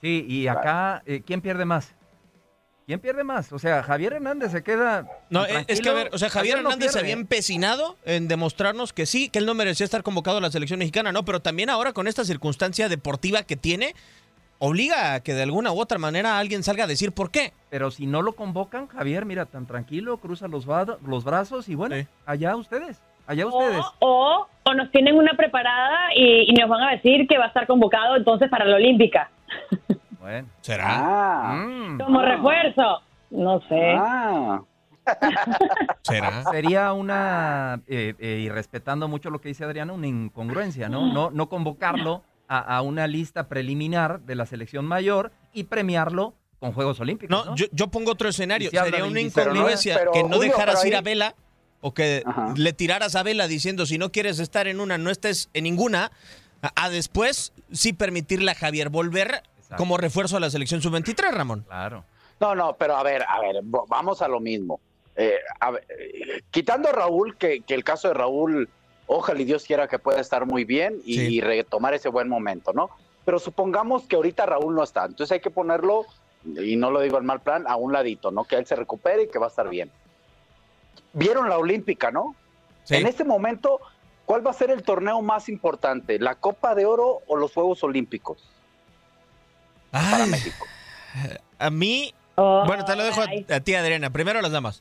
Sí, 0.00 0.24
y 0.28 0.46
acá, 0.48 1.02
eh, 1.06 1.22
¿quién 1.26 1.40
pierde 1.40 1.64
más? 1.64 1.94
¿Quién 2.86 3.00
pierde 3.00 3.22
más? 3.22 3.52
O 3.52 3.58
sea, 3.58 3.82
Javier 3.82 4.14
Hernández 4.14 4.50
se 4.50 4.62
queda. 4.62 5.06
No, 5.28 5.44
eh, 5.44 5.64
es 5.68 5.82
que 5.82 5.90
a 5.90 5.92
ver, 5.92 6.08
o 6.12 6.16
sea, 6.16 6.30
Javier 6.30 6.62
no 6.62 6.70
Hernández 6.70 6.92
se 6.92 6.98
había 6.98 7.12
empecinado 7.12 7.96
en 8.06 8.28
demostrarnos 8.28 8.94
que 8.94 9.04
sí, 9.04 9.28
que 9.28 9.40
él 9.40 9.46
no 9.46 9.52
merecía 9.54 9.84
estar 9.84 10.02
convocado 10.02 10.38
a 10.38 10.40
la 10.40 10.50
selección 10.50 10.78
mexicana, 10.78 11.12
¿no? 11.12 11.22
Pero 11.24 11.40
también 11.40 11.68
ahora 11.68 11.92
con 11.92 12.06
esta 12.08 12.24
circunstancia 12.24 12.88
deportiva 12.88 13.42
que 13.42 13.56
tiene, 13.56 13.94
obliga 14.58 15.12
a 15.14 15.20
que 15.20 15.34
de 15.34 15.42
alguna 15.42 15.70
u 15.72 15.78
otra 15.80 15.98
manera 15.98 16.38
alguien 16.38 16.62
salga 16.62 16.84
a 16.84 16.86
decir 16.86 17.12
por 17.12 17.30
qué. 17.30 17.52
Pero 17.68 17.90
si 17.90 18.06
no 18.06 18.22
lo 18.22 18.32
convocan, 18.32 18.86
Javier, 18.86 19.26
mira, 19.26 19.44
tan 19.44 19.66
tranquilo, 19.66 20.16
cruza 20.16 20.48
los, 20.48 20.64
los 21.06 21.24
brazos 21.24 21.68
y 21.68 21.74
bueno, 21.74 21.94
Sí. 21.96 22.06
allá 22.24 22.56
ustedes, 22.56 23.02
allá 23.26 23.46
ustedes. 23.48 23.84
O, 23.98 24.46
o 24.64 24.74
nos 24.74 24.90
tienen 24.92 25.14
una 25.14 25.34
preparada 25.34 26.14
y, 26.16 26.50
y 26.50 26.54
nos 26.54 26.70
van 26.70 26.84
a 26.84 26.92
decir 26.92 27.26
que 27.28 27.36
va 27.36 27.44
a 27.44 27.48
estar 27.48 27.66
convocado 27.66 28.16
entonces 28.16 28.48
para 28.48 28.64
la 28.64 28.76
Olímpica. 28.76 29.30
Bueno. 30.20 30.48
¿Será? 30.60 30.86
Ah, 30.88 31.54
Mm. 31.66 31.98
Como 32.00 32.22
refuerzo. 32.22 33.00
No 33.30 33.60
sé. 33.68 33.94
ah. 33.98 34.60
¿Será? 36.02 36.44
Sería 36.52 36.92
una, 36.92 37.80
eh, 37.86 38.14
eh, 38.18 38.40
y 38.44 38.48
respetando 38.48 39.08
mucho 39.08 39.30
lo 39.30 39.40
que 39.40 39.48
dice 39.48 39.64
Adriana, 39.64 39.92
una 39.92 40.06
incongruencia, 40.06 40.88
¿no? 40.88 41.12
No, 41.12 41.30
no 41.30 41.48
convocarlo 41.48 42.22
a, 42.48 42.58
a 42.76 42.82
una 42.82 43.06
lista 43.06 43.48
preliminar 43.48 44.20
de 44.20 44.34
la 44.34 44.46
selección 44.46 44.84
mayor 44.86 45.32
y 45.52 45.64
premiarlo 45.64 46.34
con 46.60 46.72
Juegos 46.72 47.00
Olímpicos. 47.00 47.30
No, 47.30 47.50
No, 47.50 47.56
yo, 47.56 47.66
yo 47.72 47.88
pongo 47.88 48.12
otro 48.12 48.28
escenario. 48.28 48.70
Sería 48.70 49.04
una 49.04 49.20
incongruencia 49.20 49.94
Pero 49.98 50.06
no- 50.06 50.12
que 50.12 50.24
no 50.24 50.38
dejaras 50.40 50.84
ir 50.84 50.94
ahí- 50.94 50.98
a 50.98 51.02
Vela 51.02 51.34
o 51.80 51.94
que 51.94 52.22
Ajá. 52.26 52.52
le 52.56 52.72
tiraras 52.72 53.14
a 53.14 53.22
Vela 53.22 53.46
diciendo 53.46 53.86
si 53.86 53.98
no 53.98 54.10
quieres 54.10 54.40
estar 54.40 54.66
en 54.66 54.80
una, 54.80 54.98
no 54.98 55.10
estés 55.10 55.48
en 55.54 55.64
ninguna, 55.64 56.10
a, 56.62 56.84
a 56.84 56.90
después 56.90 57.52
sí 57.72 57.92
permitirle 57.92 58.50
a 58.50 58.54
Javier 58.54 58.88
volver 58.88 59.42
Exacto. 59.56 59.76
como 59.76 59.96
refuerzo 59.96 60.36
a 60.36 60.40
la 60.40 60.50
selección 60.50 60.80
sub-23, 60.82 61.30
Ramón. 61.32 61.64
Claro. 61.68 62.04
No, 62.40 62.54
no, 62.54 62.76
pero 62.76 62.96
a 62.96 63.02
ver, 63.02 63.24
a 63.28 63.40
ver, 63.40 63.56
vamos 63.62 64.22
a 64.22 64.28
lo 64.28 64.40
mismo. 64.40 64.80
Eh, 65.16 65.34
a 65.58 65.72
ver, 65.72 65.84
quitando 66.50 66.88
a 66.88 66.92
Raúl, 66.92 67.36
que, 67.36 67.60
que 67.62 67.74
el 67.74 67.82
caso 67.82 68.06
de 68.08 68.14
Raúl, 68.14 68.68
ojalá 69.08 69.40
y 69.40 69.44
Dios 69.44 69.64
quiera 69.64 69.88
que 69.88 69.98
pueda 69.98 70.20
estar 70.20 70.46
muy 70.46 70.64
bien 70.64 71.00
y, 71.04 71.14
Sí. 71.14 71.34
y 71.34 71.40
retomar 71.40 71.94
ese 71.94 72.08
buen 72.08 72.28
momento, 72.28 72.72
¿no? 72.72 72.90
Pero 73.24 73.38
supongamos 73.40 74.04
que 74.04 74.14
ahorita 74.16 74.46
Raúl 74.46 74.74
no 74.76 74.82
está, 74.84 75.04
entonces 75.06 75.32
hay 75.32 75.40
que 75.40 75.50
ponerlo, 75.50 76.06
y 76.44 76.76
no 76.76 76.90
lo 76.92 77.00
digo 77.00 77.18
en 77.18 77.26
mal 77.26 77.40
plan, 77.40 77.64
a 77.66 77.74
un 77.76 77.92
ladito, 77.92 78.30
¿no? 78.30 78.44
Que 78.44 78.54
él 78.56 78.64
se 78.66 78.76
recupere 78.76 79.24
y 79.24 79.28
que 79.28 79.38
va 79.40 79.46
a 79.46 79.50
estar 79.50 79.68
bien. 79.68 79.90
Vieron 81.12 81.48
la 81.48 81.58
Olímpica, 81.58 82.10
¿no? 82.10 82.34
Sí. 82.84 82.94
En 82.94 83.06
este 83.06 83.24
momento, 83.24 83.80
¿cuál 84.28 84.46
va 84.46 84.50
a 84.50 84.54
ser 84.54 84.70
el 84.70 84.82
torneo 84.82 85.22
más 85.22 85.48
importante? 85.48 86.18
¿La 86.18 86.34
Copa 86.34 86.74
de 86.74 86.84
Oro 86.84 87.22
o 87.26 87.36
los 87.36 87.54
Juegos 87.54 87.82
Olímpicos 87.82 88.38
para 89.90 90.24
Ay, 90.24 90.30
México? 90.30 90.66
a 91.58 91.70
mí, 91.70 92.14
Oh, 92.40 92.62
bueno, 92.66 92.84
te 92.84 92.94
lo 92.94 93.02
dejo 93.02 93.20
a, 93.22 93.56
a 93.56 93.60
ti, 93.60 93.74
Adriana. 93.74 94.10
Primero 94.10 94.40
las 94.40 94.52
damas. 94.52 94.80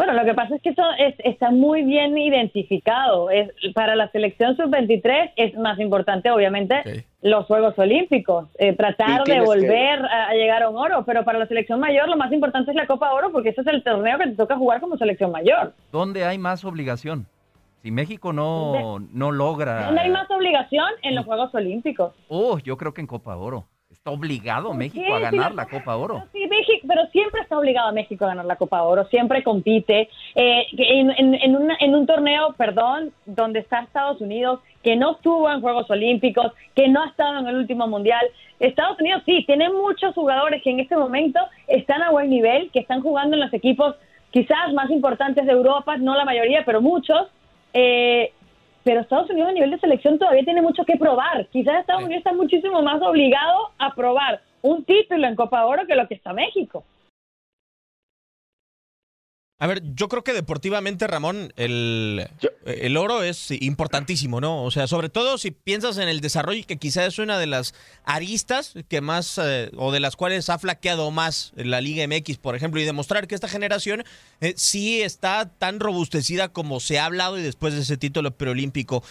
Bueno, 0.00 0.14
lo 0.14 0.24
que 0.24 0.32
pasa 0.32 0.54
es 0.56 0.62
que 0.62 0.70
eso 0.70 0.82
es- 0.98 1.14
está 1.18 1.50
muy 1.50 1.82
bien 1.82 2.16
identificado. 2.16 3.28
Es, 3.28 3.50
para 3.74 3.94
la 3.96 4.10
selección 4.12 4.56
sub-23 4.56 5.32
es 5.36 5.54
más 5.58 5.78
importante, 5.78 6.30
obviamente, 6.30 6.74
Ok. 6.80 7.04
los 7.20 7.44
Juegos 7.44 7.78
Olímpicos, 7.78 8.48
eh, 8.58 8.72
tratar 8.74 9.18
de 9.18 9.24
tienes 9.24 9.42
que- 9.42 9.46
volver 9.46 10.02
a, 10.06 10.28
a 10.28 10.32
llegar 10.32 10.62
a 10.62 10.70
un 10.70 10.78
oro, 10.78 11.04
pero 11.04 11.22
para 11.24 11.38
la 11.38 11.46
selección 11.46 11.80
mayor 11.80 12.08
lo 12.08 12.16
más 12.16 12.32
importante 12.32 12.70
es 12.70 12.76
la 12.78 12.86
Copa 12.86 13.12
Oro 13.12 13.30
porque 13.30 13.50
ese 13.50 13.60
es 13.60 13.66
el 13.66 13.82
torneo 13.82 14.16
que 14.16 14.28
te 14.28 14.36
toca 14.36 14.56
jugar 14.56 14.80
como 14.80 14.96
selección 14.96 15.30
mayor. 15.32 15.74
¿Dónde 15.92 16.24
hay 16.24 16.38
más 16.38 16.64
obligación? 16.64 17.26
Si 17.82 17.90
México 17.90 18.32
no, 18.32 19.00
no 19.12 19.30
logra... 19.32 19.84
¿Dónde 19.86 20.00
hay 20.00 20.10
más 20.10 20.30
obligación? 20.30 20.86
En 21.02 21.14
los 21.14 21.26
Juegos 21.26 21.54
Olímpicos. 21.54 22.14
Oh, 22.28 22.58
yo 22.58 22.78
creo 22.78 22.94
que 22.94 23.02
en 23.02 23.06
Copa 23.06 23.36
Oro. 23.36 23.66
Está 24.00 24.12
obligado 24.12 24.68
¿Por 24.68 24.76
México 24.78 25.04
qué? 25.06 25.12
a 25.12 25.16
Si 25.18 25.22
ganar 25.36 25.50
la- 25.54 25.64
la 25.64 25.68
Copa 25.68 25.94
Oro. 25.94 26.14
Pero, 26.14 26.28
sí, 26.32 26.48
México, 26.48 26.86
pero 26.88 27.06
siempre 27.08 27.42
está 27.42 27.58
obligado 27.58 27.88
a 27.88 27.92
México 27.92 28.24
a 28.24 28.28
ganar 28.28 28.46
la 28.46 28.56
Copa 28.56 28.82
Oro, 28.82 29.04
siempre 29.08 29.42
compite. 29.42 30.08
Eh, 30.34 30.66
en- 30.72 31.34
en 31.34 31.54
una- 31.54 31.76
en 31.78 31.94
un 31.94 32.06
torneo, 32.06 32.54
perdón, 32.56 33.12
donde 33.26 33.58
está 33.58 33.80
Estados 33.80 34.18
Unidos, 34.22 34.60
que 34.82 34.96
no 34.96 35.12
estuvo 35.12 35.50
en 35.50 35.60
Juegos 35.60 35.90
Olímpicos, 35.90 36.50
que 36.74 36.88
no 36.88 37.02
ha 37.02 37.08
estado 37.08 37.40
en 37.40 37.48
el 37.48 37.56
último 37.56 37.86
Mundial. 37.88 38.24
Estados 38.58 38.98
Unidos 38.98 39.22
sí, 39.26 39.44
tiene 39.46 39.68
muchos 39.68 40.14
jugadores 40.14 40.62
que 40.62 40.70
en 40.70 40.80
este 40.80 40.96
momento 40.96 41.38
están 41.66 42.02
a 42.02 42.10
buen 42.10 42.30
nivel, 42.30 42.70
que 42.72 42.80
están 42.80 43.02
jugando 43.02 43.36
en 43.36 43.40
los 43.42 43.52
equipos 43.52 43.96
quizás 44.30 44.72
más 44.72 44.88
importantes 44.90 45.44
de 45.44 45.52
Europa, 45.52 45.98
no 45.98 46.16
la 46.16 46.24
mayoría, 46.24 46.62
pero 46.64 46.80
muchos. 46.80 47.28
Eh, 47.74 48.32
pero 48.84 49.00
Estados 49.00 49.30
Unidos 49.30 49.50
a 49.50 49.52
nivel 49.52 49.70
de 49.70 49.78
selección 49.78 50.18
todavía 50.18 50.44
tiene 50.44 50.62
mucho 50.62 50.84
que 50.84 50.96
probar. 50.96 51.46
Quizás 51.48 51.80
Estados 51.80 52.04
Unidos 52.04 52.20
está 52.20 52.32
muchísimo 52.32 52.82
más 52.82 53.00
obligado 53.02 53.70
a 53.78 53.94
probar 53.94 54.40
un 54.62 54.84
título 54.84 55.26
en 55.26 55.36
Copa 55.36 55.64
Oro 55.66 55.86
que 55.86 55.94
lo 55.94 56.06
que 56.06 56.14
está 56.14 56.32
México. 56.32 56.84
A 59.62 59.66
ver, 59.66 59.82
yo 59.94 60.08
creo 60.08 60.24
que 60.24 60.32
deportivamente, 60.32 61.06
Ramón, 61.06 61.52
el, 61.56 62.26
el 62.64 62.96
oro 62.96 63.22
es 63.22 63.50
importantísimo, 63.50 64.40
¿no? 64.40 64.64
O 64.64 64.70
sea, 64.70 64.86
sobre 64.86 65.10
todo 65.10 65.36
si 65.36 65.50
piensas 65.50 65.98
en 65.98 66.08
el 66.08 66.22
desarrollo, 66.22 66.64
que 66.66 66.78
quizás 66.78 67.08
es 67.08 67.18
una 67.18 67.38
de 67.38 67.46
las 67.46 67.74
aristas 68.04 68.72
que 68.88 69.02
más, 69.02 69.36
eh, 69.36 69.70
o 69.76 69.92
de 69.92 70.00
las 70.00 70.16
cuales 70.16 70.48
ha 70.48 70.58
flaqueado 70.58 71.10
más 71.10 71.52
la 71.56 71.82
Liga 71.82 72.06
MX, 72.08 72.38
por 72.38 72.56
ejemplo, 72.56 72.80
y 72.80 72.84
demostrar 72.84 73.28
que 73.28 73.34
esta 73.34 73.48
generación 73.48 74.02
eh, 74.40 74.54
sí 74.56 75.02
está 75.02 75.50
tan 75.50 75.78
robustecida 75.78 76.48
como 76.48 76.80
se 76.80 76.98
ha 76.98 77.04
hablado 77.04 77.38
y 77.38 77.42
después 77.42 77.74
de 77.74 77.82
ese 77.82 77.98
título 77.98 78.30
preolímpico 78.30 79.04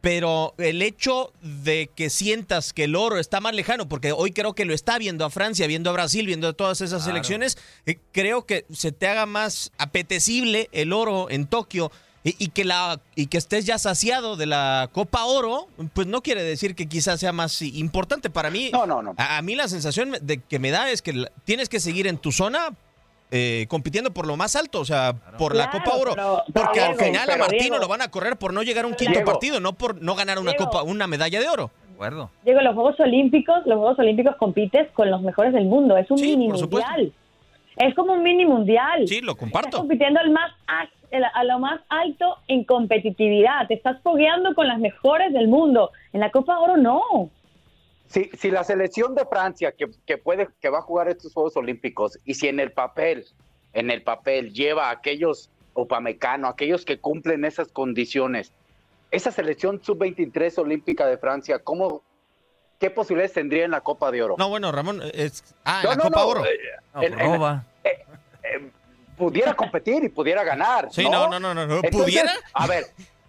pero 0.00 0.54
el 0.58 0.82
hecho 0.82 1.32
de 1.42 1.90
que 1.94 2.10
sientas 2.10 2.72
que 2.72 2.84
el 2.84 2.96
oro 2.96 3.18
está 3.18 3.40
más 3.40 3.54
lejano, 3.54 3.88
porque 3.88 4.12
hoy 4.12 4.32
creo 4.32 4.54
que 4.54 4.64
lo 4.64 4.74
está 4.74 4.98
viendo 4.98 5.24
a 5.24 5.30
Francia, 5.30 5.66
viendo 5.66 5.90
a 5.90 5.92
Brasil, 5.92 6.26
viendo 6.26 6.48
a 6.48 6.52
todas 6.52 6.80
esas 6.80 7.04
selecciones, 7.04 7.58
eh, 7.86 7.98
creo 8.12 8.46
que 8.46 8.64
se 8.72 8.92
te 8.92 9.08
haga 9.08 9.26
más 9.26 9.72
apetecible 9.78 10.68
el 10.72 10.92
oro 10.92 11.30
en 11.30 11.46
Tokio 11.46 11.90
y, 12.24 12.48
que 12.48 12.64
la 12.64 13.00
y 13.14 13.26
que 13.26 13.38
estés 13.38 13.64
ya 13.64 13.78
saciado 13.78 14.36
de 14.36 14.46
la 14.46 14.90
Copa 14.92 15.24
Oro, 15.24 15.68
pues 15.94 16.06
no 16.06 16.22
quiere 16.22 16.42
decir 16.42 16.74
que 16.74 16.86
quizás 16.86 17.20
sea 17.20 17.32
más 17.32 17.62
importante 17.62 18.28
para 18.28 18.50
mí. 18.50 18.70
No, 18.72 18.86
no, 18.86 19.02
no. 19.02 19.14
A, 19.16 19.38
a 19.38 19.42
mí 19.42 19.54
la 19.54 19.68
sensación 19.68 20.14
de 20.20 20.38
que 20.38 20.58
me 20.58 20.70
da 20.70 20.90
es 20.90 21.00
que 21.00 21.26
tienes 21.44 21.68
que 21.68 21.80
seguir 21.80 22.06
en 22.06 22.18
tu 22.18 22.32
zona 22.32 22.76
eh, 23.30 23.66
compitiendo 23.68 24.10
por 24.12 24.26
lo 24.26 24.36
más 24.36 24.56
alto, 24.56 24.80
o 24.80 24.84
sea, 24.84 25.14
por 25.36 25.54
la 25.54 25.70
Copa 25.70 25.94
Oro. 25.96 26.14
porque 26.52 26.80
al 26.80 26.96
final 26.96 27.30
a 27.30 27.36
Martino 27.36 27.78
lo 27.78 27.86
van 27.86 28.02
a 28.02 28.10
correr 28.10 28.36
por 28.36 28.54
no 28.54 28.62
llegar 28.62 28.84
a 28.84 28.88
un 28.88 28.94
quinto 28.94 29.22
partido, 29.24 29.60
no 29.60 29.74
por 29.74 30.00
no 30.00 30.14
ganar 30.14 30.38
una 30.38 30.54
copa, 30.54 30.82
una 30.82 31.06
medalla 31.06 31.38
de 31.38 31.48
oro. 31.48 31.70
acuerdo. 31.94 32.30
Diego, 32.44 32.60
los 32.62 32.74
Juegos 32.74 32.98
Olímpicos, 33.00 33.66
los 33.66 33.76
Juegos 33.78 33.98
Olímpicos 33.98 34.36
compites 34.36 34.90
con 34.92 35.10
los 35.10 35.20
mejores 35.20 35.52
del 35.52 35.66
mundo, 35.66 35.96
es 35.96 36.10
un 36.10 36.20
mini 36.20 36.48
mundial. 36.48 37.12
Es 37.76 37.94
como 37.94 38.14
un 38.14 38.22
mini 38.22 38.44
mundial. 38.44 39.06
Sí, 39.06 39.20
lo 39.20 39.36
comparto. 39.36 39.68
Estás 39.68 39.80
compitiendo 39.80 40.20
al 40.20 40.30
más 40.30 40.52
a 41.34 41.44
lo 41.44 41.58
más 41.58 41.80
alto 41.88 42.36
en 42.48 42.64
competitividad. 42.64 43.66
Te 43.66 43.74
estás 43.74 44.00
fogueando 44.02 44.54
con 44.54 44.68
las 44.68 44.78
mejores 44.78 45.32
del 45.32 45.48
mundo. 45.48 45.90
En 46.12 46.20
la 46.20 46.30
Copa 46.30 46.58
Oro 46.58 46.76
no. 46.76 47.30
Si, 48.08 48.30
si 48.38 48.50
la 48.50 48.64
selección 48.64 49.14
de 49.14 49.24
Francia 49.26 49.72
que, 49.72 49.90
que, 50.06 50.18
puede 50.18 50.48
que 50.60 50.70
va 50.70 50.78
a 50.78 50.82
jugar 50.82 51.08
estos 51.08 51.32
Juegos 51.32 51.56
Olímpicos 51.56 52.18
y 52.24 52.34
si 52.34 52.48
en 52.48 52.58
el 52.58 52.72
papel 52.72 53.26
en 53.72 53.90
el 53.90 54.02
papel 54.02 54.52
lleva 54.52 54.88
a 54.88 54.92
aquellos 54.92 55.50
Opamecano, 55.74 56.48
aquellos 56.48 56.84
que 56.84 56.98
cumplen 56.98 57.44
esas 57.44 57.68
condiciones, 57.68 58.52
esa 59.12 59.30
selección 59.30 59.80
sub-23 59.82 60.58
olímpica 60.58 61.06
de 61.06 61.18
Francia, 61.18 61.60
¿cómo 61.60 62.02
qué 62.80 62.90
posibilidades 62.90 63.32
tendría 63.32 63.64
en 63.64 63.70
la 63.70 63.80
Copa 63.80 64.10
de 64.10 64.22
Oro? 64.22 64.34
No, 64.38 64.48
bueno, 64.48 64.72
Ramón, 64.72 65.00
es 65.14 65.44
ah, 65.64 65.82
la 65.84 65.96
Copa 65.96 66.24
Oro. 66.24 66.44
Eh, 66.44 66.58
eh, 67.84 68.70
pudiera 69.16 69.54
competir 69.54 70.02
y 70.02 70.08
pudiera 70.08 70.42
ganar. 70.42 70.88
Sí, 70.90 71.08
no, 71.08 71.28
no, 71.28 71.38
no, 71.38 71.54
no, 71.54 71.82
¿Pudiera? 71.82 72.32
A 72.54 72.66
ver, 72.66 72.86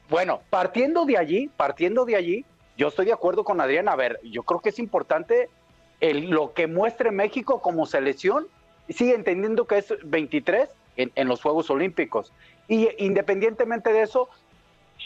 bueno, 0.10 0.42
partiendo 0.50 1.06
de 1.06 1.18
allí, 1.18 1.50
partiendo 1.56 2.04
de 2.04 2.16
allí, 2.16 2.46
yo 2.80 2.88
estoy 2.88 3.08
de 3.08 3.14
acuerdo 3.14 3.44
con 3.44 3.60
Adrián. 3.60 3.90
A 3.90 3.96
ver, 3.98 4.22
yo 4.24 4.44
creo 4.44 4.62
que 4.62 4.70
es 4.70 4.80
importante 4.80 5.50
el, 6.00 6.30
lo 6.30 6.54
que 6.54 6.66
muestre 6.66 7.12
México 7.12 7.62
como 7.62 7.86
selección. 7.86 8.48
Sigue 8.88 9.14
entendiendo 9.14 9.68
que 9.68 9.80
es 9.80 9.94
23 10.06 10.70
en, 10.96 11.12
en, 11.16 11.28
los 11.28 11.42
Juegos 11.42 11.70
Olímpicos. 11.70 12.32
Y 12.70 12.88
independientemente 13.04 13.92
de 13.92 14.04
eso, 14.04 14.30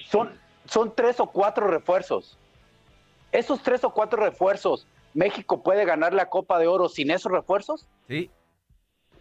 son, 0.06 0.30
son 0.66 0.94
tres 0.96 1.20
o 1.20 1.26
cuatro 1.26 1.68
refuerzos. 1.68 2.38
Esos 3.32 3.64
tres 3.64 3.84
o 3.84 3.90
cuatro 3.90 4.24
refuerzos, 4.24 4.86
¿México 5.16 5.64
puede 5.64 5.84
ganar 5.84 6.14
la 6.14 6.30
Copa 6.30 6.60
de 6.60 6.68
Oro 6.68 6.90
sin 6.90 7.10
esos 7.10 7.32
refuerzos? 7.32 7.88
Sí. 8.08 8.30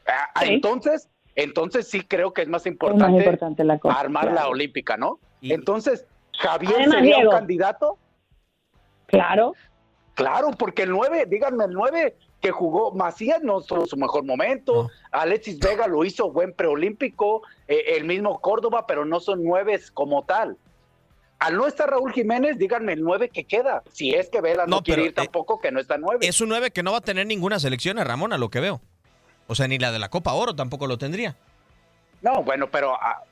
Ah, 0.07 0.29
entonces, 0.43 1.09
entonces 1.37 1.89
sí 1.89 2.03
creo 2.03 2.35
que 2.35 2.43
es 2.43 2.49
más 2.49 2.67
importante, 2.67 3.07
es 3.07 3.13
más 3.13 3.21
importante 3.21 3.65
la 3.65 3.79
Copa, 3.79 3.99
armar 3.99 4.25
claro. 4.25 4.37
la 4.37 4.49
Olímpica, 4.49 4.99
¿no? 4.99 5.21
Y, 5.41 5.55
entonces, 5.55 6.05
Javier 6.39 6.75
Además, 6.77 6.95
sería 6.97 7.17
Diego, 7.17 7.31
un 7.31 7.37
candidato. 7.37 7.99
Claro. 9.13 9.55
Claro, 10.15 10.51
porque 10.59 10.83
el 10.83 10.91
9, 10.91 11.27
díganme, 11.29 11.65
el 11.65 11.73
9 11.73 12.17
que 12.41 12.51
jugó 12.51 12.93
Macías 12.93 13.43
no 13.43 13.61
tuvo 13.61 13.87
su 13.87 13.97
mejor 13.97 14.25
momento, 14.25 14.85
No. 14.85 14.91
Alexis 15.13 15.59
Vega 15.59 15.87
lo 15.87 16.05
hizo 16.05 16.31
buen 16.33 16.53
preolímpico, 16.53 17.43
eh, 17.69 17.85
el 17.97 18.05
mismo 18.05 18.41
Córdoba, 18.41 18.87
pero 18.87 19.05
no 19.05 19.21
son 19.21 19.45
nueves 19.45 19.91
como 19.91 20.25
tal. 20.25 20.57
Al 21.39 21.57
no 21.57 21.67
estar 21.67 21.89
Raúl 21.91 22.13
Jiménez, 22.13 22.59
díganme 22.59 22.95
el 22.95 23.03
9 23.03 23.29
que 23.29 23.45
queda. 23.45 23.83
Si 23.93 24.15
es 24.15 24.29
que 24.29 24.41
Vela 24.41 24.67
no, 24.67 24.77
No, 24.77 24.83
quiere 24.83 25.03
pero, 25.03 25.11
ir 25.11 25.15
tampoco, 25.15 25.61
que 25.61 25.71
no 25.71 25.81
está 25.81 25.99
9. 25.99 26.27
Es 26.27 26.41
un 26.41 26.49
9 26.49 26.71
que 26.71 26.83
no 26.83 26.93
va 26.93 26.99
a 26.99 27.03
tener 27.03 27.27
ninguna 27.27 27.59
selección, 27.61 27.99
a 27.99 28.05
Ramón, 28.05 28.33
a 28.33 28.39
lo 28.39 28.49
que 28.49 28.61
veo. 28.61 28.81
O 29.47 29.55
sea, 29.55 29.69
ni 29.69 29.79
la 29.79 29.93
de 29.93 29.99
la 29.99 30.09
Copa 30.09 30.33
Oro 30.33 30.55
tampoco 30.55 30.87
lo 30.87 30.99
tendría. 30.99 31.37
No, 32.23 32.43
bueno, 32.43 32.69
pero 32.71 32.95
ah, 32.95 33.23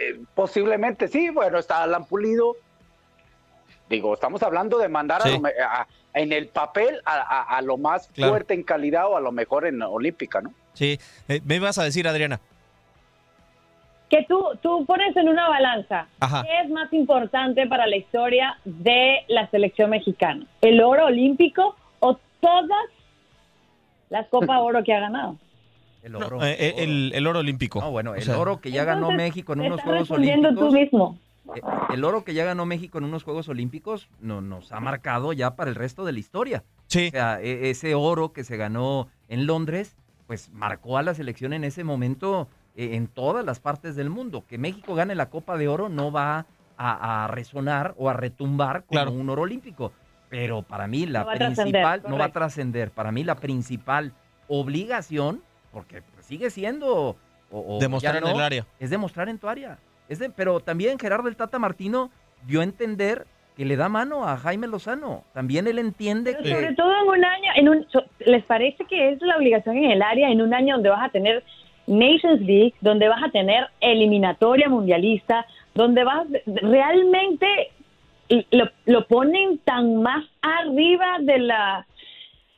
eh, 0.00 0.20
posiblemente 0.34 1.08
sí. 1.08 1.30
Bueno, 1.30 1.58
está 1.58 1.82
Alan 1.82 2.04
Pulido. 2.06 2.56
Digo, 3.88 4.14
estamos 4.14 4.42
hablando 4.42 4.78
de 4.78 4.88
mandar 4.88 5.22
a 5.22 5.28
lo 5.28 5.40
en 6.14 6.32
el 6.32 6.48
papel 6.48 7.00
a, 7.04 7.12
a- 7.14 7.56
a 7.58 7.62
lo 7.62 7.76
más 7.76 8.08
Claro. 8.08 8.32
fuerte 8.32 8.54
en 8.54 8.62
calidad 8.62 9.06
o 9.06 9.16
a 9.16 9.20
lo 9.20 9.30
mejor 9.32 9.66
en 9.66 9.80
Olímpica, 9.82 10.40
¿no? 10.40 10.52
Sí. 10.74 10.98
Eh, 11.28 11.40
me 11.44 11.56
ibas 11.56 11.78
a 11.78 11.84
decir, 11.84 12.06
Adriana. 12.08 12.40
Que 14.10 14.24
tú, 14.26 14.42
tú 14.62 14.84
pones 14.86 15.14
en 15.16 15.28
una 15.28 15.48
balanza. 15.48 16.06
Ajá. 16.20 16.42
¿Qué 16.42 16.60
es 16.64 16.70
más 16.70 16.90
importante 16.94 17.66
para 17.66 17.86
la 17.86 17.96
historia 17.96 18.58
de 18.64 19.18
la 19.28 19.48
selección 19.50 19.90
mexicana? 19.90 20.46
¿El 20.62 20.80
oro 20.82 21.06
olímpico 21.06 21.76
o 22.00 22.18
todas 22.40 22.86
las 24.08 24.26
Copa 24.28 24.58
Oro 24.60 24.82
que 24.82 24.94
ha 24.94 25.00
ganado? 25.00 25.36
El 26.02 26.12
No, 26.12 26.18
oro. 26.20 26.42
eh, 26.42 26.74
el, 26.78 27.12
el 27.14 27.26
oro 27.26 27.40
olímpico. 27.40 27.80
No, 27.80 27.90
bueno, 27.90 28.12
O 28.12 28.14
el 28.14 28.22
sea, 28.22 28.38
oro 28.38 28.60
que 28.60 28.70
ya 28.70 28.84
ganó 28.84 29.10
México 29.10 29.52
en 29.52 29.60
unos 29.60 29.82
Juegos 29.82 30.10
Olímpicos. 30.10 30.54
tú 30.56 30.72
mismo. 30.72 31.18
Eh, 31.54 31.60
El 31.92 32.04
oro 32.04 32.24
que 32.24 32.34
ya 32.34 32.44
ganó 32.44 32.66
México 32.66 32.98
en 32.98 33.04
unos 33.04 33.22
Juegos 33.24 33.48
Olímpicos 33.48 34.08
no, 34.20 34.40
nos 34.40 34.72
ha 34.72 34.80
marcado 34.80 35.32
ya 35.32 35.56
para 35.56 35.70
el 35.70 35.76
resto 35.76 36.04
de 36.04 36.12
la 36.12 36.18
historia. 36.18 36.64
Sí. 36.86 37.08
O 37.08 37.10
sea, 37.10 37.40
e- 37.40 37.70
ese 37.70 37.94
oro 37.94 38.32
que 38.32 38.44
se 38.44 38.56
ganó 38.56 39.08
en 39.28 39.46
Londres, 39.46 39.96
pues 40.26 40.50
marcó 40.52 40.98
a 40.98 41.02
la 41.02 41.14
selección 41.14 41.52
en 41.52 41.64
ese 41.64 41.84
momento 41.84 42.48
eh, 42.76 42.94
en 42.96 43.06
todas 43.08 43.44
las 43.44 43.60
partes 43.60 43.96
del 43.96 44.10
mundo. 44.10 44.44
Que 44.46 44.58
México 44.58 44.94
gane 44.94 45.14
la 45.14 45.30
Copa 45.30 45.56
de 45.56 45.68
Oro 45.68 45.88
no 45.88 46.12
va 46.12 46.46
a, 46.76 47.24
a 47.24 47.26
resonar 47.28 47.94
o 47.98 48.08
a 48.08 48.12
retumbar 48.12 48.84
como 48.84 48.90
Claro. 49.00 49.12
un 49.12 49.28
oro 49.30 49.42
olímpico. 49.42 49.92
Pero 50.30 50.62
para 50.62 50.86
mí 50.86 51.06
la 51.06 51.24
No 51.24 51.30
principal, 51.32 52.02
no 52.06 52.18
va 52.18 52.26
a 52.26 52.32
trascender, 52.32 52.90
para 52.90 53.10
mí 53.10 53.24
la 53.24 53.36
principal 53.36 54.12
obligación, 54.46 55.42
porque 55.72 56.02
sigue 56.20 56.50
siendo... 56.50 57.16
o- 57.50 57.76
o 57.76 57.78
Demostrar 57.80 58.16
en 58.16 58.26
el 58.26 58.40
área. 58.40 58.66
es 58.78 58.90
demostrar 58.90 59.28
en 59.28 59.38
tu 59.38 59.48
área. 59.48 59.78
Es 60.08 60.18
de- 60.18 60.30
pero 60.30 60.60
también 60.60 60.98
Gerardo 60.98 61.28
el 61.28 61.36
Tata 61.36 61.58
Martino 61.58 62.10
dio 62.46 62.60
a 62.60 62.64
entender 62.64 63.26
que 63.56 63.64
le 63.64 63.76
da 63.76 63.88
mano 63.88 64.26
a 64.26 64.36
Jaime 64.36 64.68
Lozano. 64.68 65.24
También 65.34 65.66
él 65.66 65.78
entiende 65.78 66.32
Pero 66.32 66.44
que... 66.44 66.50
sobre 66.54 66.74
todo 66.74 66.92
en 67.02 67.08
un 67.08 67.24
año, 67.24 67.50
en 67.56 67.68
un, 67.68 67.86
¿les 68.20 68.44
parece 68.44 68.84
que 68.84 69.10
es 69.10 69.20
la 69.22 69.36
obligación 69.36 69.76
en 69.78 69.90
el 69.90 70.02
área 70.02 70.30
en 70.30 70.40
un 70.40 70.54
año 70.54 70.74
donde 70.76 70.90
vas 70.90 71.04
a 71.04 71.08
tener 71.10 71.42
Nations 71.88 72.40
League, 72.42 72.74
donde 72.80 73.08
vas 73.08 73.22
a 73.22 73.30
tener 73.30 73.66
eliminatoria 73.80 74.68
mundialista, 74.68 75.44
donde 75.74 76.04
vas 76.04 76.26
realmente 76.46 77.46
lo, 78.50 78.68
lo 78.86 79.06
ponen 79.08 79.58
tan 79.58 80.02
más 80.02 80.24
arriba 80.42 81.16
de 81.20 81.38
la 81.38 81.86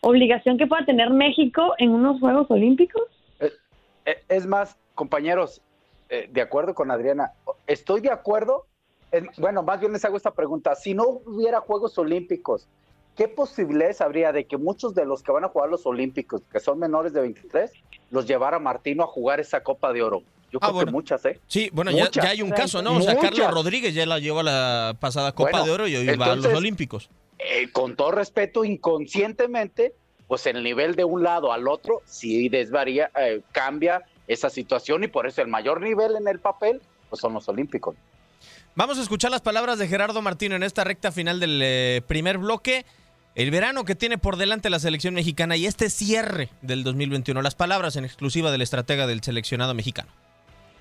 obligación 0.02 0.58
que 0.58 0.66
pueda 0.66 0.84
tener 0.84 1.10
México 1.10 1.74
en 1.78 1.90
unos 1.90 2.20
Juegos 2.20 2.50
Olímpicos? 2.50 3.02
Eh, 3.40 4.18
Es 4.28 4.46
más, 4.46 4.76
compañeros, 4.94 5.62
eh, 6.10 6.28
de 6.30 6.40
acuerdo 6.42 6.74
con 6.74 6.90
Adriana, 6.90 7.32
estoy 7.66 8.00
de 8.00 8.10
acuerdo. 8.10 8.66
en- 9.12 9.28
bueno, 9.38 9.64
más 9.64 9.80
bien 9.80 9.92
les 9.92 10.04
hago 10.04 10.16
esta 10.16 10.30
pregunta. 10.32 10.76
Si 10.76 10.94
no 10.94 11.02
hubiera 11.26 11.58
Juegos 11.60 11.98
Olímpicos, 11.98 12.68
¿qué 13.16 13.26
posibilidades 13.26 14.00
habría 14.00 14.30
de 14.30 14.44
que 14.44 14.56
muchos 14.56 14.94
de 14.94 15.04
los 15.04 15.22
que 15.24 15.32
van 15.32 15.42
a 15.42 15.48
jugar 15.48 15.68
los 15.68 15.84
Olímpicos, 15.84 16.42
que 16.52 16.60
son 16.60 16.78
menores 16.78 17.12
de 17.12 17.20
23, 17.22 17.72
los 18.12 18.26
llevara 18.26 18.60
Martino 18.60 19.02
a 19.02 19.08
jugar 19.08 19.40
esa 19.40 19.64
Copa 19.64 19.92
de 19.92 20.02
Oro? 20.04 20.22
Yo 20.52 20.58
Ah, 20.62 20.66
creo 20.66 20.72
bueno. 20.74 20.86
que 20.86 20.92
muchas, 20.92 21.24
¿eh? 21.24 21.40
Sí, 21.48 21.70
bueno, 21.72 21.90
ya, 21.90 22.08
hay 22.28 22.40
un 22.42 22.50
caso, 22.50 22.82
¿no? 22.82 22.96
O 22.98 23.00
sea, 23.02 23.14
Muchas. 23.14 23.30
Carlos 23.30 23.52
Rodríguez 23.52 23.94
ya 23.94 24.06
la 24.06 24.20
llevó 24.20 24.40
a 24.40 24.42
la 24.44 24.96
pasada 25.00 25.32
Copa 25.32 25.50
Bueno, 25.50 25.64
de 25.66 25.70
Oro 25.72 25.88
y 25.88 25.96
hoy 25.96 26.16
va 26.16 26.26
a 26.32 26.36
los 26.36 26.46
Olímpicos. 26.46 27.10
Eh, 27.40 27.70
con 27.72 27.96
todo 27.96 28.12
respeto, 28.12 28.64
inconscientemente, 28.64 29.92
pues 30.28 30.46
el 30.46 30.62
nivel 30.62 30.94
de 30.94 31.02
un 31.04 31.22
lado 31.24 31.52
al 31.52 31.66
otro 31.66 32.02
sí 32.04 32.48
desvaría, 32.48 33.10
eh, 33.18 33.40
cambia 33.52 34.02
esa 34.32 34.48
situación 34.48 35.04
y 35.04 35.08
por 35.08 35.26
eso 35.26 35.42
el 35.42 35.48
mayor 35.48 35.80
nivel 35.80 36.16
en 36.16 36.28
el 36.28 36.38
papel 36.38 36.80
pues 37.08 37.20
son 37.20 37.34
los 37.34 37.48
Olímpicos. 37.48 37.96
Vamos 38.76 38.98
a 38.98 39.02
escuchar 39.02 39.32
las 39.32 39.40
palabras 39.40 39.78
de 39.78 39.88
Gerardo 39.88 40.22
Martino 40.22 40.54
en 40.54 40.62
esta 40.62 40.84
recta 40.84 41.10
final 41.10 41.40
del 41.40 41.60
eh, 41.62 42.02
primer 42.06 42.38
bloque. 42.38 42.86
El 43.34 43.50
verano 43.50 43.84
que 43.84 43.96
tiene 43.96 44.18
por 44.18 44.36
delante 44.36 44.70
la 44.70 44.78
selección 44.78 45.14
mexicana 45.14 45.56
y 45.56 45.66
este 45.66 45.90
cierre 45.90 46.48
del 46.62 46.84
2021. 46.84 47.42
Las 47.42 47.56
palabras 47.56 47.96
en 47.96 48.04
exclusiva 48.04 48.52
del 48.52 48.62
estratega 48.62 49.08
del 49.08 49.22
seleccionado 49.22 49.74
mexicano. 49.74 50.10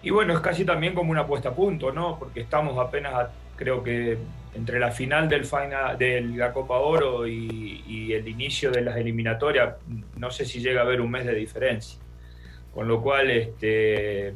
Y 0.03 0.12
bueno, 0.12 0.33
es 0.33 0.39
casi 0.39 0.63
también 0.63 0.93
como 0.93 1.12
una 1.12 1.25
puesta 1.25 1.49
a 1.49 1.53
punto, 1.53 1.91
¿no? 1.91 2.17
Porque 2.19 2.41
estamos 2.41 2.77
apenas 2.77 3.13
a 3.13 3.31
creo 3.55 3.83
que 3.83 4.17
entre 4.53 4.79
la 4.79 4.91
final 4.91 5.27
del 5.27 5.43
final 5.43 5.97
de 5.97 6.21
la 6.21 6.53
Copa 6.53 6.77
Oro 6.77 7.27
y, 7.27 7.83
y, 7.85 8.13
el 8.13 8.25
inicio 8.27 8.71
de 8.71 8.81
las 8.81 8.95
eliminatorias, 8.95 9.75
no 10.15 10.31
sé 10.31 10.45
si 10.45 10.62
llega 10.62 10.79
a 10.79 10.83
haber 10.85 11.01
un 11.01 11.12
mes 11.12 11.25
de 11.25 11.35
diferencia. 11.35 11.99
Con 12.73 12.88
lo 12.88 13.01
cual, 13.01 13.32
este, 13.32 14.34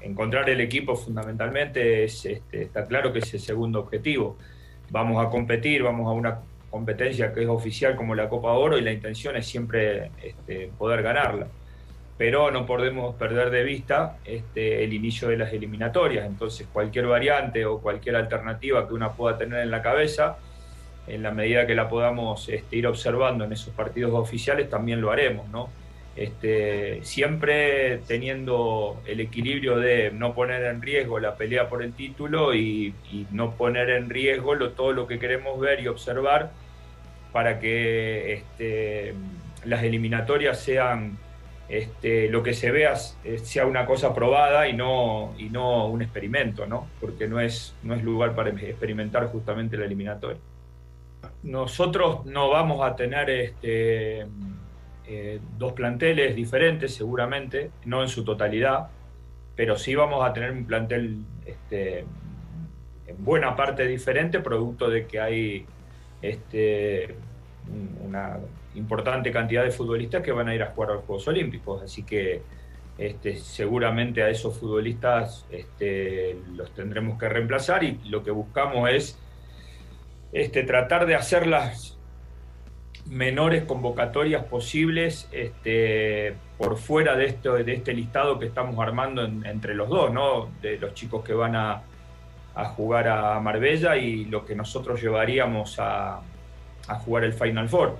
encontrar 0.00 0.48
el 0.50 0.60
equipo 0.60 0.96
fundamentalmente 0.96 2.04
es, 2.04 2.24
este, 2.24 2.62
está 2.62 2.86
claro 2.86 3.12
que 3.12 3.18
es 3.20 3.34
el 3.34 3.40
segundo 3.40 3.80
objetivo. 3.80 4.36
Vamos 4.90 5.24
a 5.24 5.28
competir, 5.28 5.82
vamos 5.82 6.06
a 6.06 6.12
una 6.12 6.38
competencia 6.70 7.32
que 7.32 7.42
es 7.42 7.48
oficial 7.48 7.96
como 7.96 8.14
la 8.14 8.28
Copa 8.28 8.52
Oro 8.52 8.78
y 8.78 8.82
la 8.82 8.92
intención 8.92 9.36
es 9.36 9.46
siempre 9.46 10.10
este, 10.22 10.70
poder 10.78 11.02
ganarla 11.02 11.46
pero 12.18 12.50
no 12.50 12.66
podemos 12.66 13.14
perder 13.14 13.50
de 13.50 13.62
vista 13.62 14.16
el 14.26 14.92
inicio 14.92 15.28
de 15.28 15.36
las 15.38 15.52
eliminatorias. 15.52 16.26
Entonces, 16.26 16.66
cualquier 16.70 17.06
variante 17.06 17.64
o 17.64 17.78
cualquier 17.78 18.16
alternativa 18.16 18.88
que 18.88 18.92
una 18.92 19.12
pueda 19.12 19.38
tener 19.38 19.60
en 19.60 19.70
la 19.70 19.80
cabeza, 19.82 20.36
en 21.06 21.22
la 21.22 21.30
medida 21.30 21.64
que 21.64 21.76
la 21.76 21.88
podamos 21.88 22.50
ir 22.72 22.86
observando 22.88 23.44
en 23.44 23.52
esos 23.52 23.72
partidos 23.72 24.12
oficiales, 24.14 24.68
también 24.68 25.00
lo 25.00 25.12
haremos, 25.12 25.48
¿no? 25.48 25.70
Este, 26.18 26.98
siempre 27.04 27.98
teniendo 28.08 29.00
el 29.06 29.20
equilibrio 29.20 29.76
de 29.76 30.10
no 30.10 30.34
poner 30.34 30.64
en 30.64 30.82
riesgo 30.82 31.20
la 31.20 31.36
pelea 31.36 31.68
por 31.68 31.80
el 31.80 31.92
título 31.92 32.56
y, 32.56 32.92
no 33.30 33.52
poner 33.52 33.90
en 33.90 34.10
riesgo 34.10 34.58
todo 34.70 34.92
lo 34.92 35.06
que 35.06 35.20
queremos 35.20 35.60
ver 35.60 35.78
y 35.80 35.86
observar 35.86 36.50
para 37.30 37.60
que 37.60 38.32
este, 38.32 39.14
las 39.64 39.84
eliminatorias 39.84 40.58
sean 40.58 41.18
este, 41.68 42.28
lo 42.28 42.42
que 42.42 42.52
se 42.52 42.72
vea 42.72 42.94
eh, 43.22 43.38
sea 43.38 43.66
una 43.66 43.86
cosa 43.86 44.12
probada 44.12 44.66
y 44.66 44.72
no, 44.72 45.34
un 45.36 46.02
experimento, 46.02 46.66
porque 47.00 47.28
no 47.28 47.38
es, 47.38 47.76
no 47.84 47.94
es 47.94 48.02
lugar 48.02 48.34
para 48.34 48.50
experimentar 48.50 49.28
justamente 49.28 49.76
la 49.76 49.84
eliminatoria. 49.84 50.40
Nosotros 51.44 52.26
no 52.26 52.50
vamos 52.50 52.84
a 52.84 52.96
tener 52.96 53.30
este, 53.30 54.26
eh, 55.10 55.40
dos 55.56 55.72
planteles 55.72 56.36
diferentes 56.36 56.94
seguramente, 56.94 57.70
no 57.86 58.02
en 58.02 58.08
su 58.08 58.24
totalidad, 58.24 58.88
pero 59.56 59.78
sí 59.78 59.94
vamos 59.94 60.22
a 60.22 60.34
tener 60.34 60.52
un 60.52 60.66
plantel 60.66 61.24
este, 61.46 62.00
en 63.06 63.24
buena 63.24 63.56
parte 63.56 63.86
diferente, 63.86 64.40
producto 64.40 64.90
de 64.90 65.06
que 65.06 65.18
hay 65.18 65.66
este, 66.20 67.14
una 68.04 68.38
importante 68.74 69.32
cantidad 69.32 69.64
de 69.64 69.70
futbolistas 69.70 70.22
que 70.22 70.30
van 70.30 70.48
a 70.48 70.54
ir 70.54 70.62
a 70.62 70.66
jugar 70.66 70.90
a 70.90 70.94
los 70.96 71.04
Juegos 71.04 71.26
Olímpicos, 71.26 71.82
así 71.82 72.02
que 72.02 72.42
este, 72.98 73.36
seguramente 73.36 74.22
a 74.22 74.28
esos 74.28 74.58
futbolistas 74.58 75.46
los 76.54 76.74
tendremos 76.74 77.18
que 77.18 77.30
reemplazar 77.30 77.82
y 77.82 77.98
lo 78.10 78.22
que 78.22 78.30
buscamos 78.30 78.90
es 80.32 80.52
tratar 80.66 81.06
de 81.06 81.14
hacer 81.14 81.46
las 81.46 81.97
menores 83.08 83.64
convocatorias 83.64 84.44
posibles 84.44 85.28
este, 85.32 86.34
por 86.58 86.76
fuera 86.76 87.16
de, 87.16 87.26
esto, 87.26 87.54
de 87.54 87.72
este 87.72 87.94
listado 87.94 88.38
que 88.38 88.46
estamos 88.46 88.78
armando 88.78 89.24
entre 89.24 89.74
los 89.74 89.88
dos, 89.88 90.12
¿no? 90.12 90.50
de 90.60 90.78
los 90.78 90.94
chicos 90.94 91.24
que 91.24 91.32
van 91.32 91.56
a, 91.56 91.82
jugar 92.74 93.06
a 93.06 93.38
Marbella 93.38 93.96
y 93.96 94.24
lo 94.24 94.44
que 94.44 94.56
nosotros 94.56 95.00
llevaríamos 95.00 95.78
a, 95.78 96.20
a 96.88 96.94
jugar 96.96 97.22
el 97.22 97.32
Final 97.32 97.68
Four. 97.68 97.96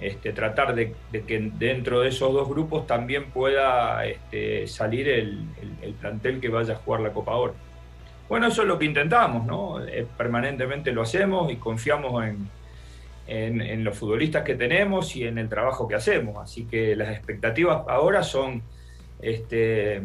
Este, 0.00 0.32
tratar 0.32 0.76
de, 0.76 0.94
que 1.26 1.50
dentro 1.58 2.00
de 2.00 2.10
esos 2.10 2.32
dos 2.32 2.48
grupos 2.48 2.86
también 2.86 3.30
pueda 3.30 4.06
este, 4.06 4.68
salir 4.68 5.08
el, 5.08 5.48
plantel 6.00 6.40
que 6.40 6.48
vaya 6.48 6.74
a 6.74 6.76
jugar 6.76 7.00
la 7.00 7.12
Copa 7.12 7.34
Oro. 7.34 7.54
Bueno, 8.28 8.46
eso 8.46 8.62
es 8.62 8.68
lo 8.68 8.78
que 8.78 8.84
intentamos, 8.84 9.44
¿no? 9.44 9.84
Eh, 9.84 10.06
permanentemente 10.16 10.92
lo 10.92 11.02
hacemos 11.02 11.50
y 11.50 11.56
confiamos 11.56 12.24
en, 12.24 12.48
en, 13.28 13.84
los 13.84 13.96
futbolistas 13.96 14.42
que 14.42 14.54
tenemos 14.54 15.14
y 15.14 15.24
en 15.24 15.38
el 15.38 15.48
trabajo 15.48 15.86
que 15.86 15.94
hacemos. 15.94 16.38
Así 16.38 16.64
que 16.64 16.96
las 16.96 17.10
expectativas 17.10 17.82
ahora 17.88 18.22
son, 18.22 18.62
este, 19.20 19.96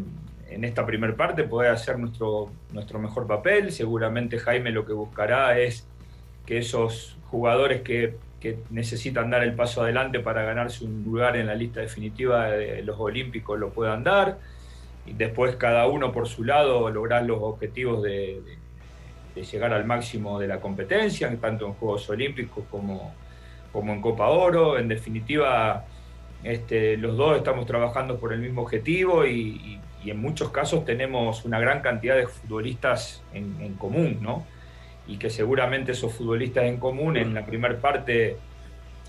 en 0.50 0.64
esta 0.64 0.86
primera 0.86 1.16
parte, 1.16 1.44
poder 1.44 1.72
hacer 1.72 1.98
nuestro, 1.98 2.52
nuestro 2.72 3.00
mejor 3.00 3.26
papel. 3.26 3.72
Seguramente 3.72 4.40
Jaime 4.40 4.72
lo 4.72 4.86
que 4.86 4.94
buscará 4.94 5.58
es 5.58 5.88
que 6.46 6.58
esos 6.58 7.18
jugadores 7.30 7.82
que, 7.82 8.16
necesitan 8.72 9.30
dar 9.30 9.42
el 9.42 9.54
paso 9.54 9.84
adelante 9.84 10.20
para 10.20 10.44
ganarse 10.44 10.84
un 10.84 11.06
lugar 11.06 11.38
en 11.38 11.48
la 11.48 11.56
lista 11.56 11.80
definitiva 11.80 12.50
de 12.50 12.82
los 12.84 13.00
Olímpicos 13.00 13.58
lo 13.58 13.70
puedan 13.70 14.04
dar. 14.04 14.38
Y 15.06 15.14
después 15.14 15.56
cada 15.56 15.88
uno 15.88 16.12
por 16.12 16.28
su 16.28 16.44
lado 16.44 16.90
lograr 16.90 17.24
los 17.24 17.42
objetivos 17.42 18.04
de, 18.04 18.42
llegar 19.36 19.74
al 19.74 19.86
máximo 19.86 20.40
de 20.40 20.48
la 20.48 20.60
competencia, 20.60 21.36
tanto 21.40 21.66
en 21.66 21.74
Juegos 21.74 22.10
Olímpicos 22.10 22.66
como, 22.70 23.14
como 23.72 23.94
en 23.94 24.02
Copa 24.02 24.28
Oro. 24.30 24.78
En 24.78 24.88
definitiva, 24.88 25.86
este, 26.44 26.98
los 26.98 27.18
dos 27.18 27.38
estamos 27.38 27.66
trabajando 27.66 28.20
por 28.20 28.34
el 28.34 28.40
mismo 28.40 28.62
objetivo 28.62 29.26
y, 29.26 29.80
en 30.06 30.20
muchos 30.20 30.50
casos 30.50 30.84
tenemos 30.84 31.46
una 31.46 31.62
gran 31.62 31.80
cantidad 31.80 32.18
de 32.18 32.28
futbolistas 32.28 33.24
en, 33.34 33.76
común, 33.76 34.18
¿no? 34.20 34.46
y 35.08 35.16
que 35.16 35.30
seguramente 35.30 35.94
esos 35.94 36.14
futbolistas 36.14 36.66
en 36.66 36.76
común 36.76 37.16
en 37.16 37.34
la 37.34 37.46
primera 37.46 37.78
parte 37.78 38.36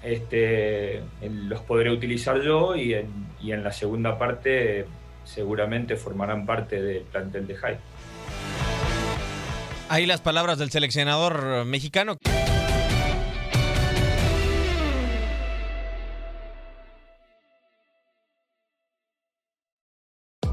este, 0.04 1.02
los 1.20 1.62
podré 1.62 1.90
utilizar 1.90 2.40
yo 2.40 2.76
y 2.76 2.94
en, 2.94 3.08
y 3.42 3.50
en 3.50 3.64
la 3.64 3.72
segunda 3.72 4.16
parte 4.16 4.86
seguramente 5.24 5.96
formarán 5.96 6.46
parte 6.46 6.80
del 6.80 7.02
plantel 7.02 7.46
de 7.48 7.54
Jai. 7.56 7.76
Ahí 9.88 10.06
las 10.06 10.20
palabras 10.20 10.58
del 10.58 10.70
seleccionador 10.70 11.64
mexicano. 11.66 12.16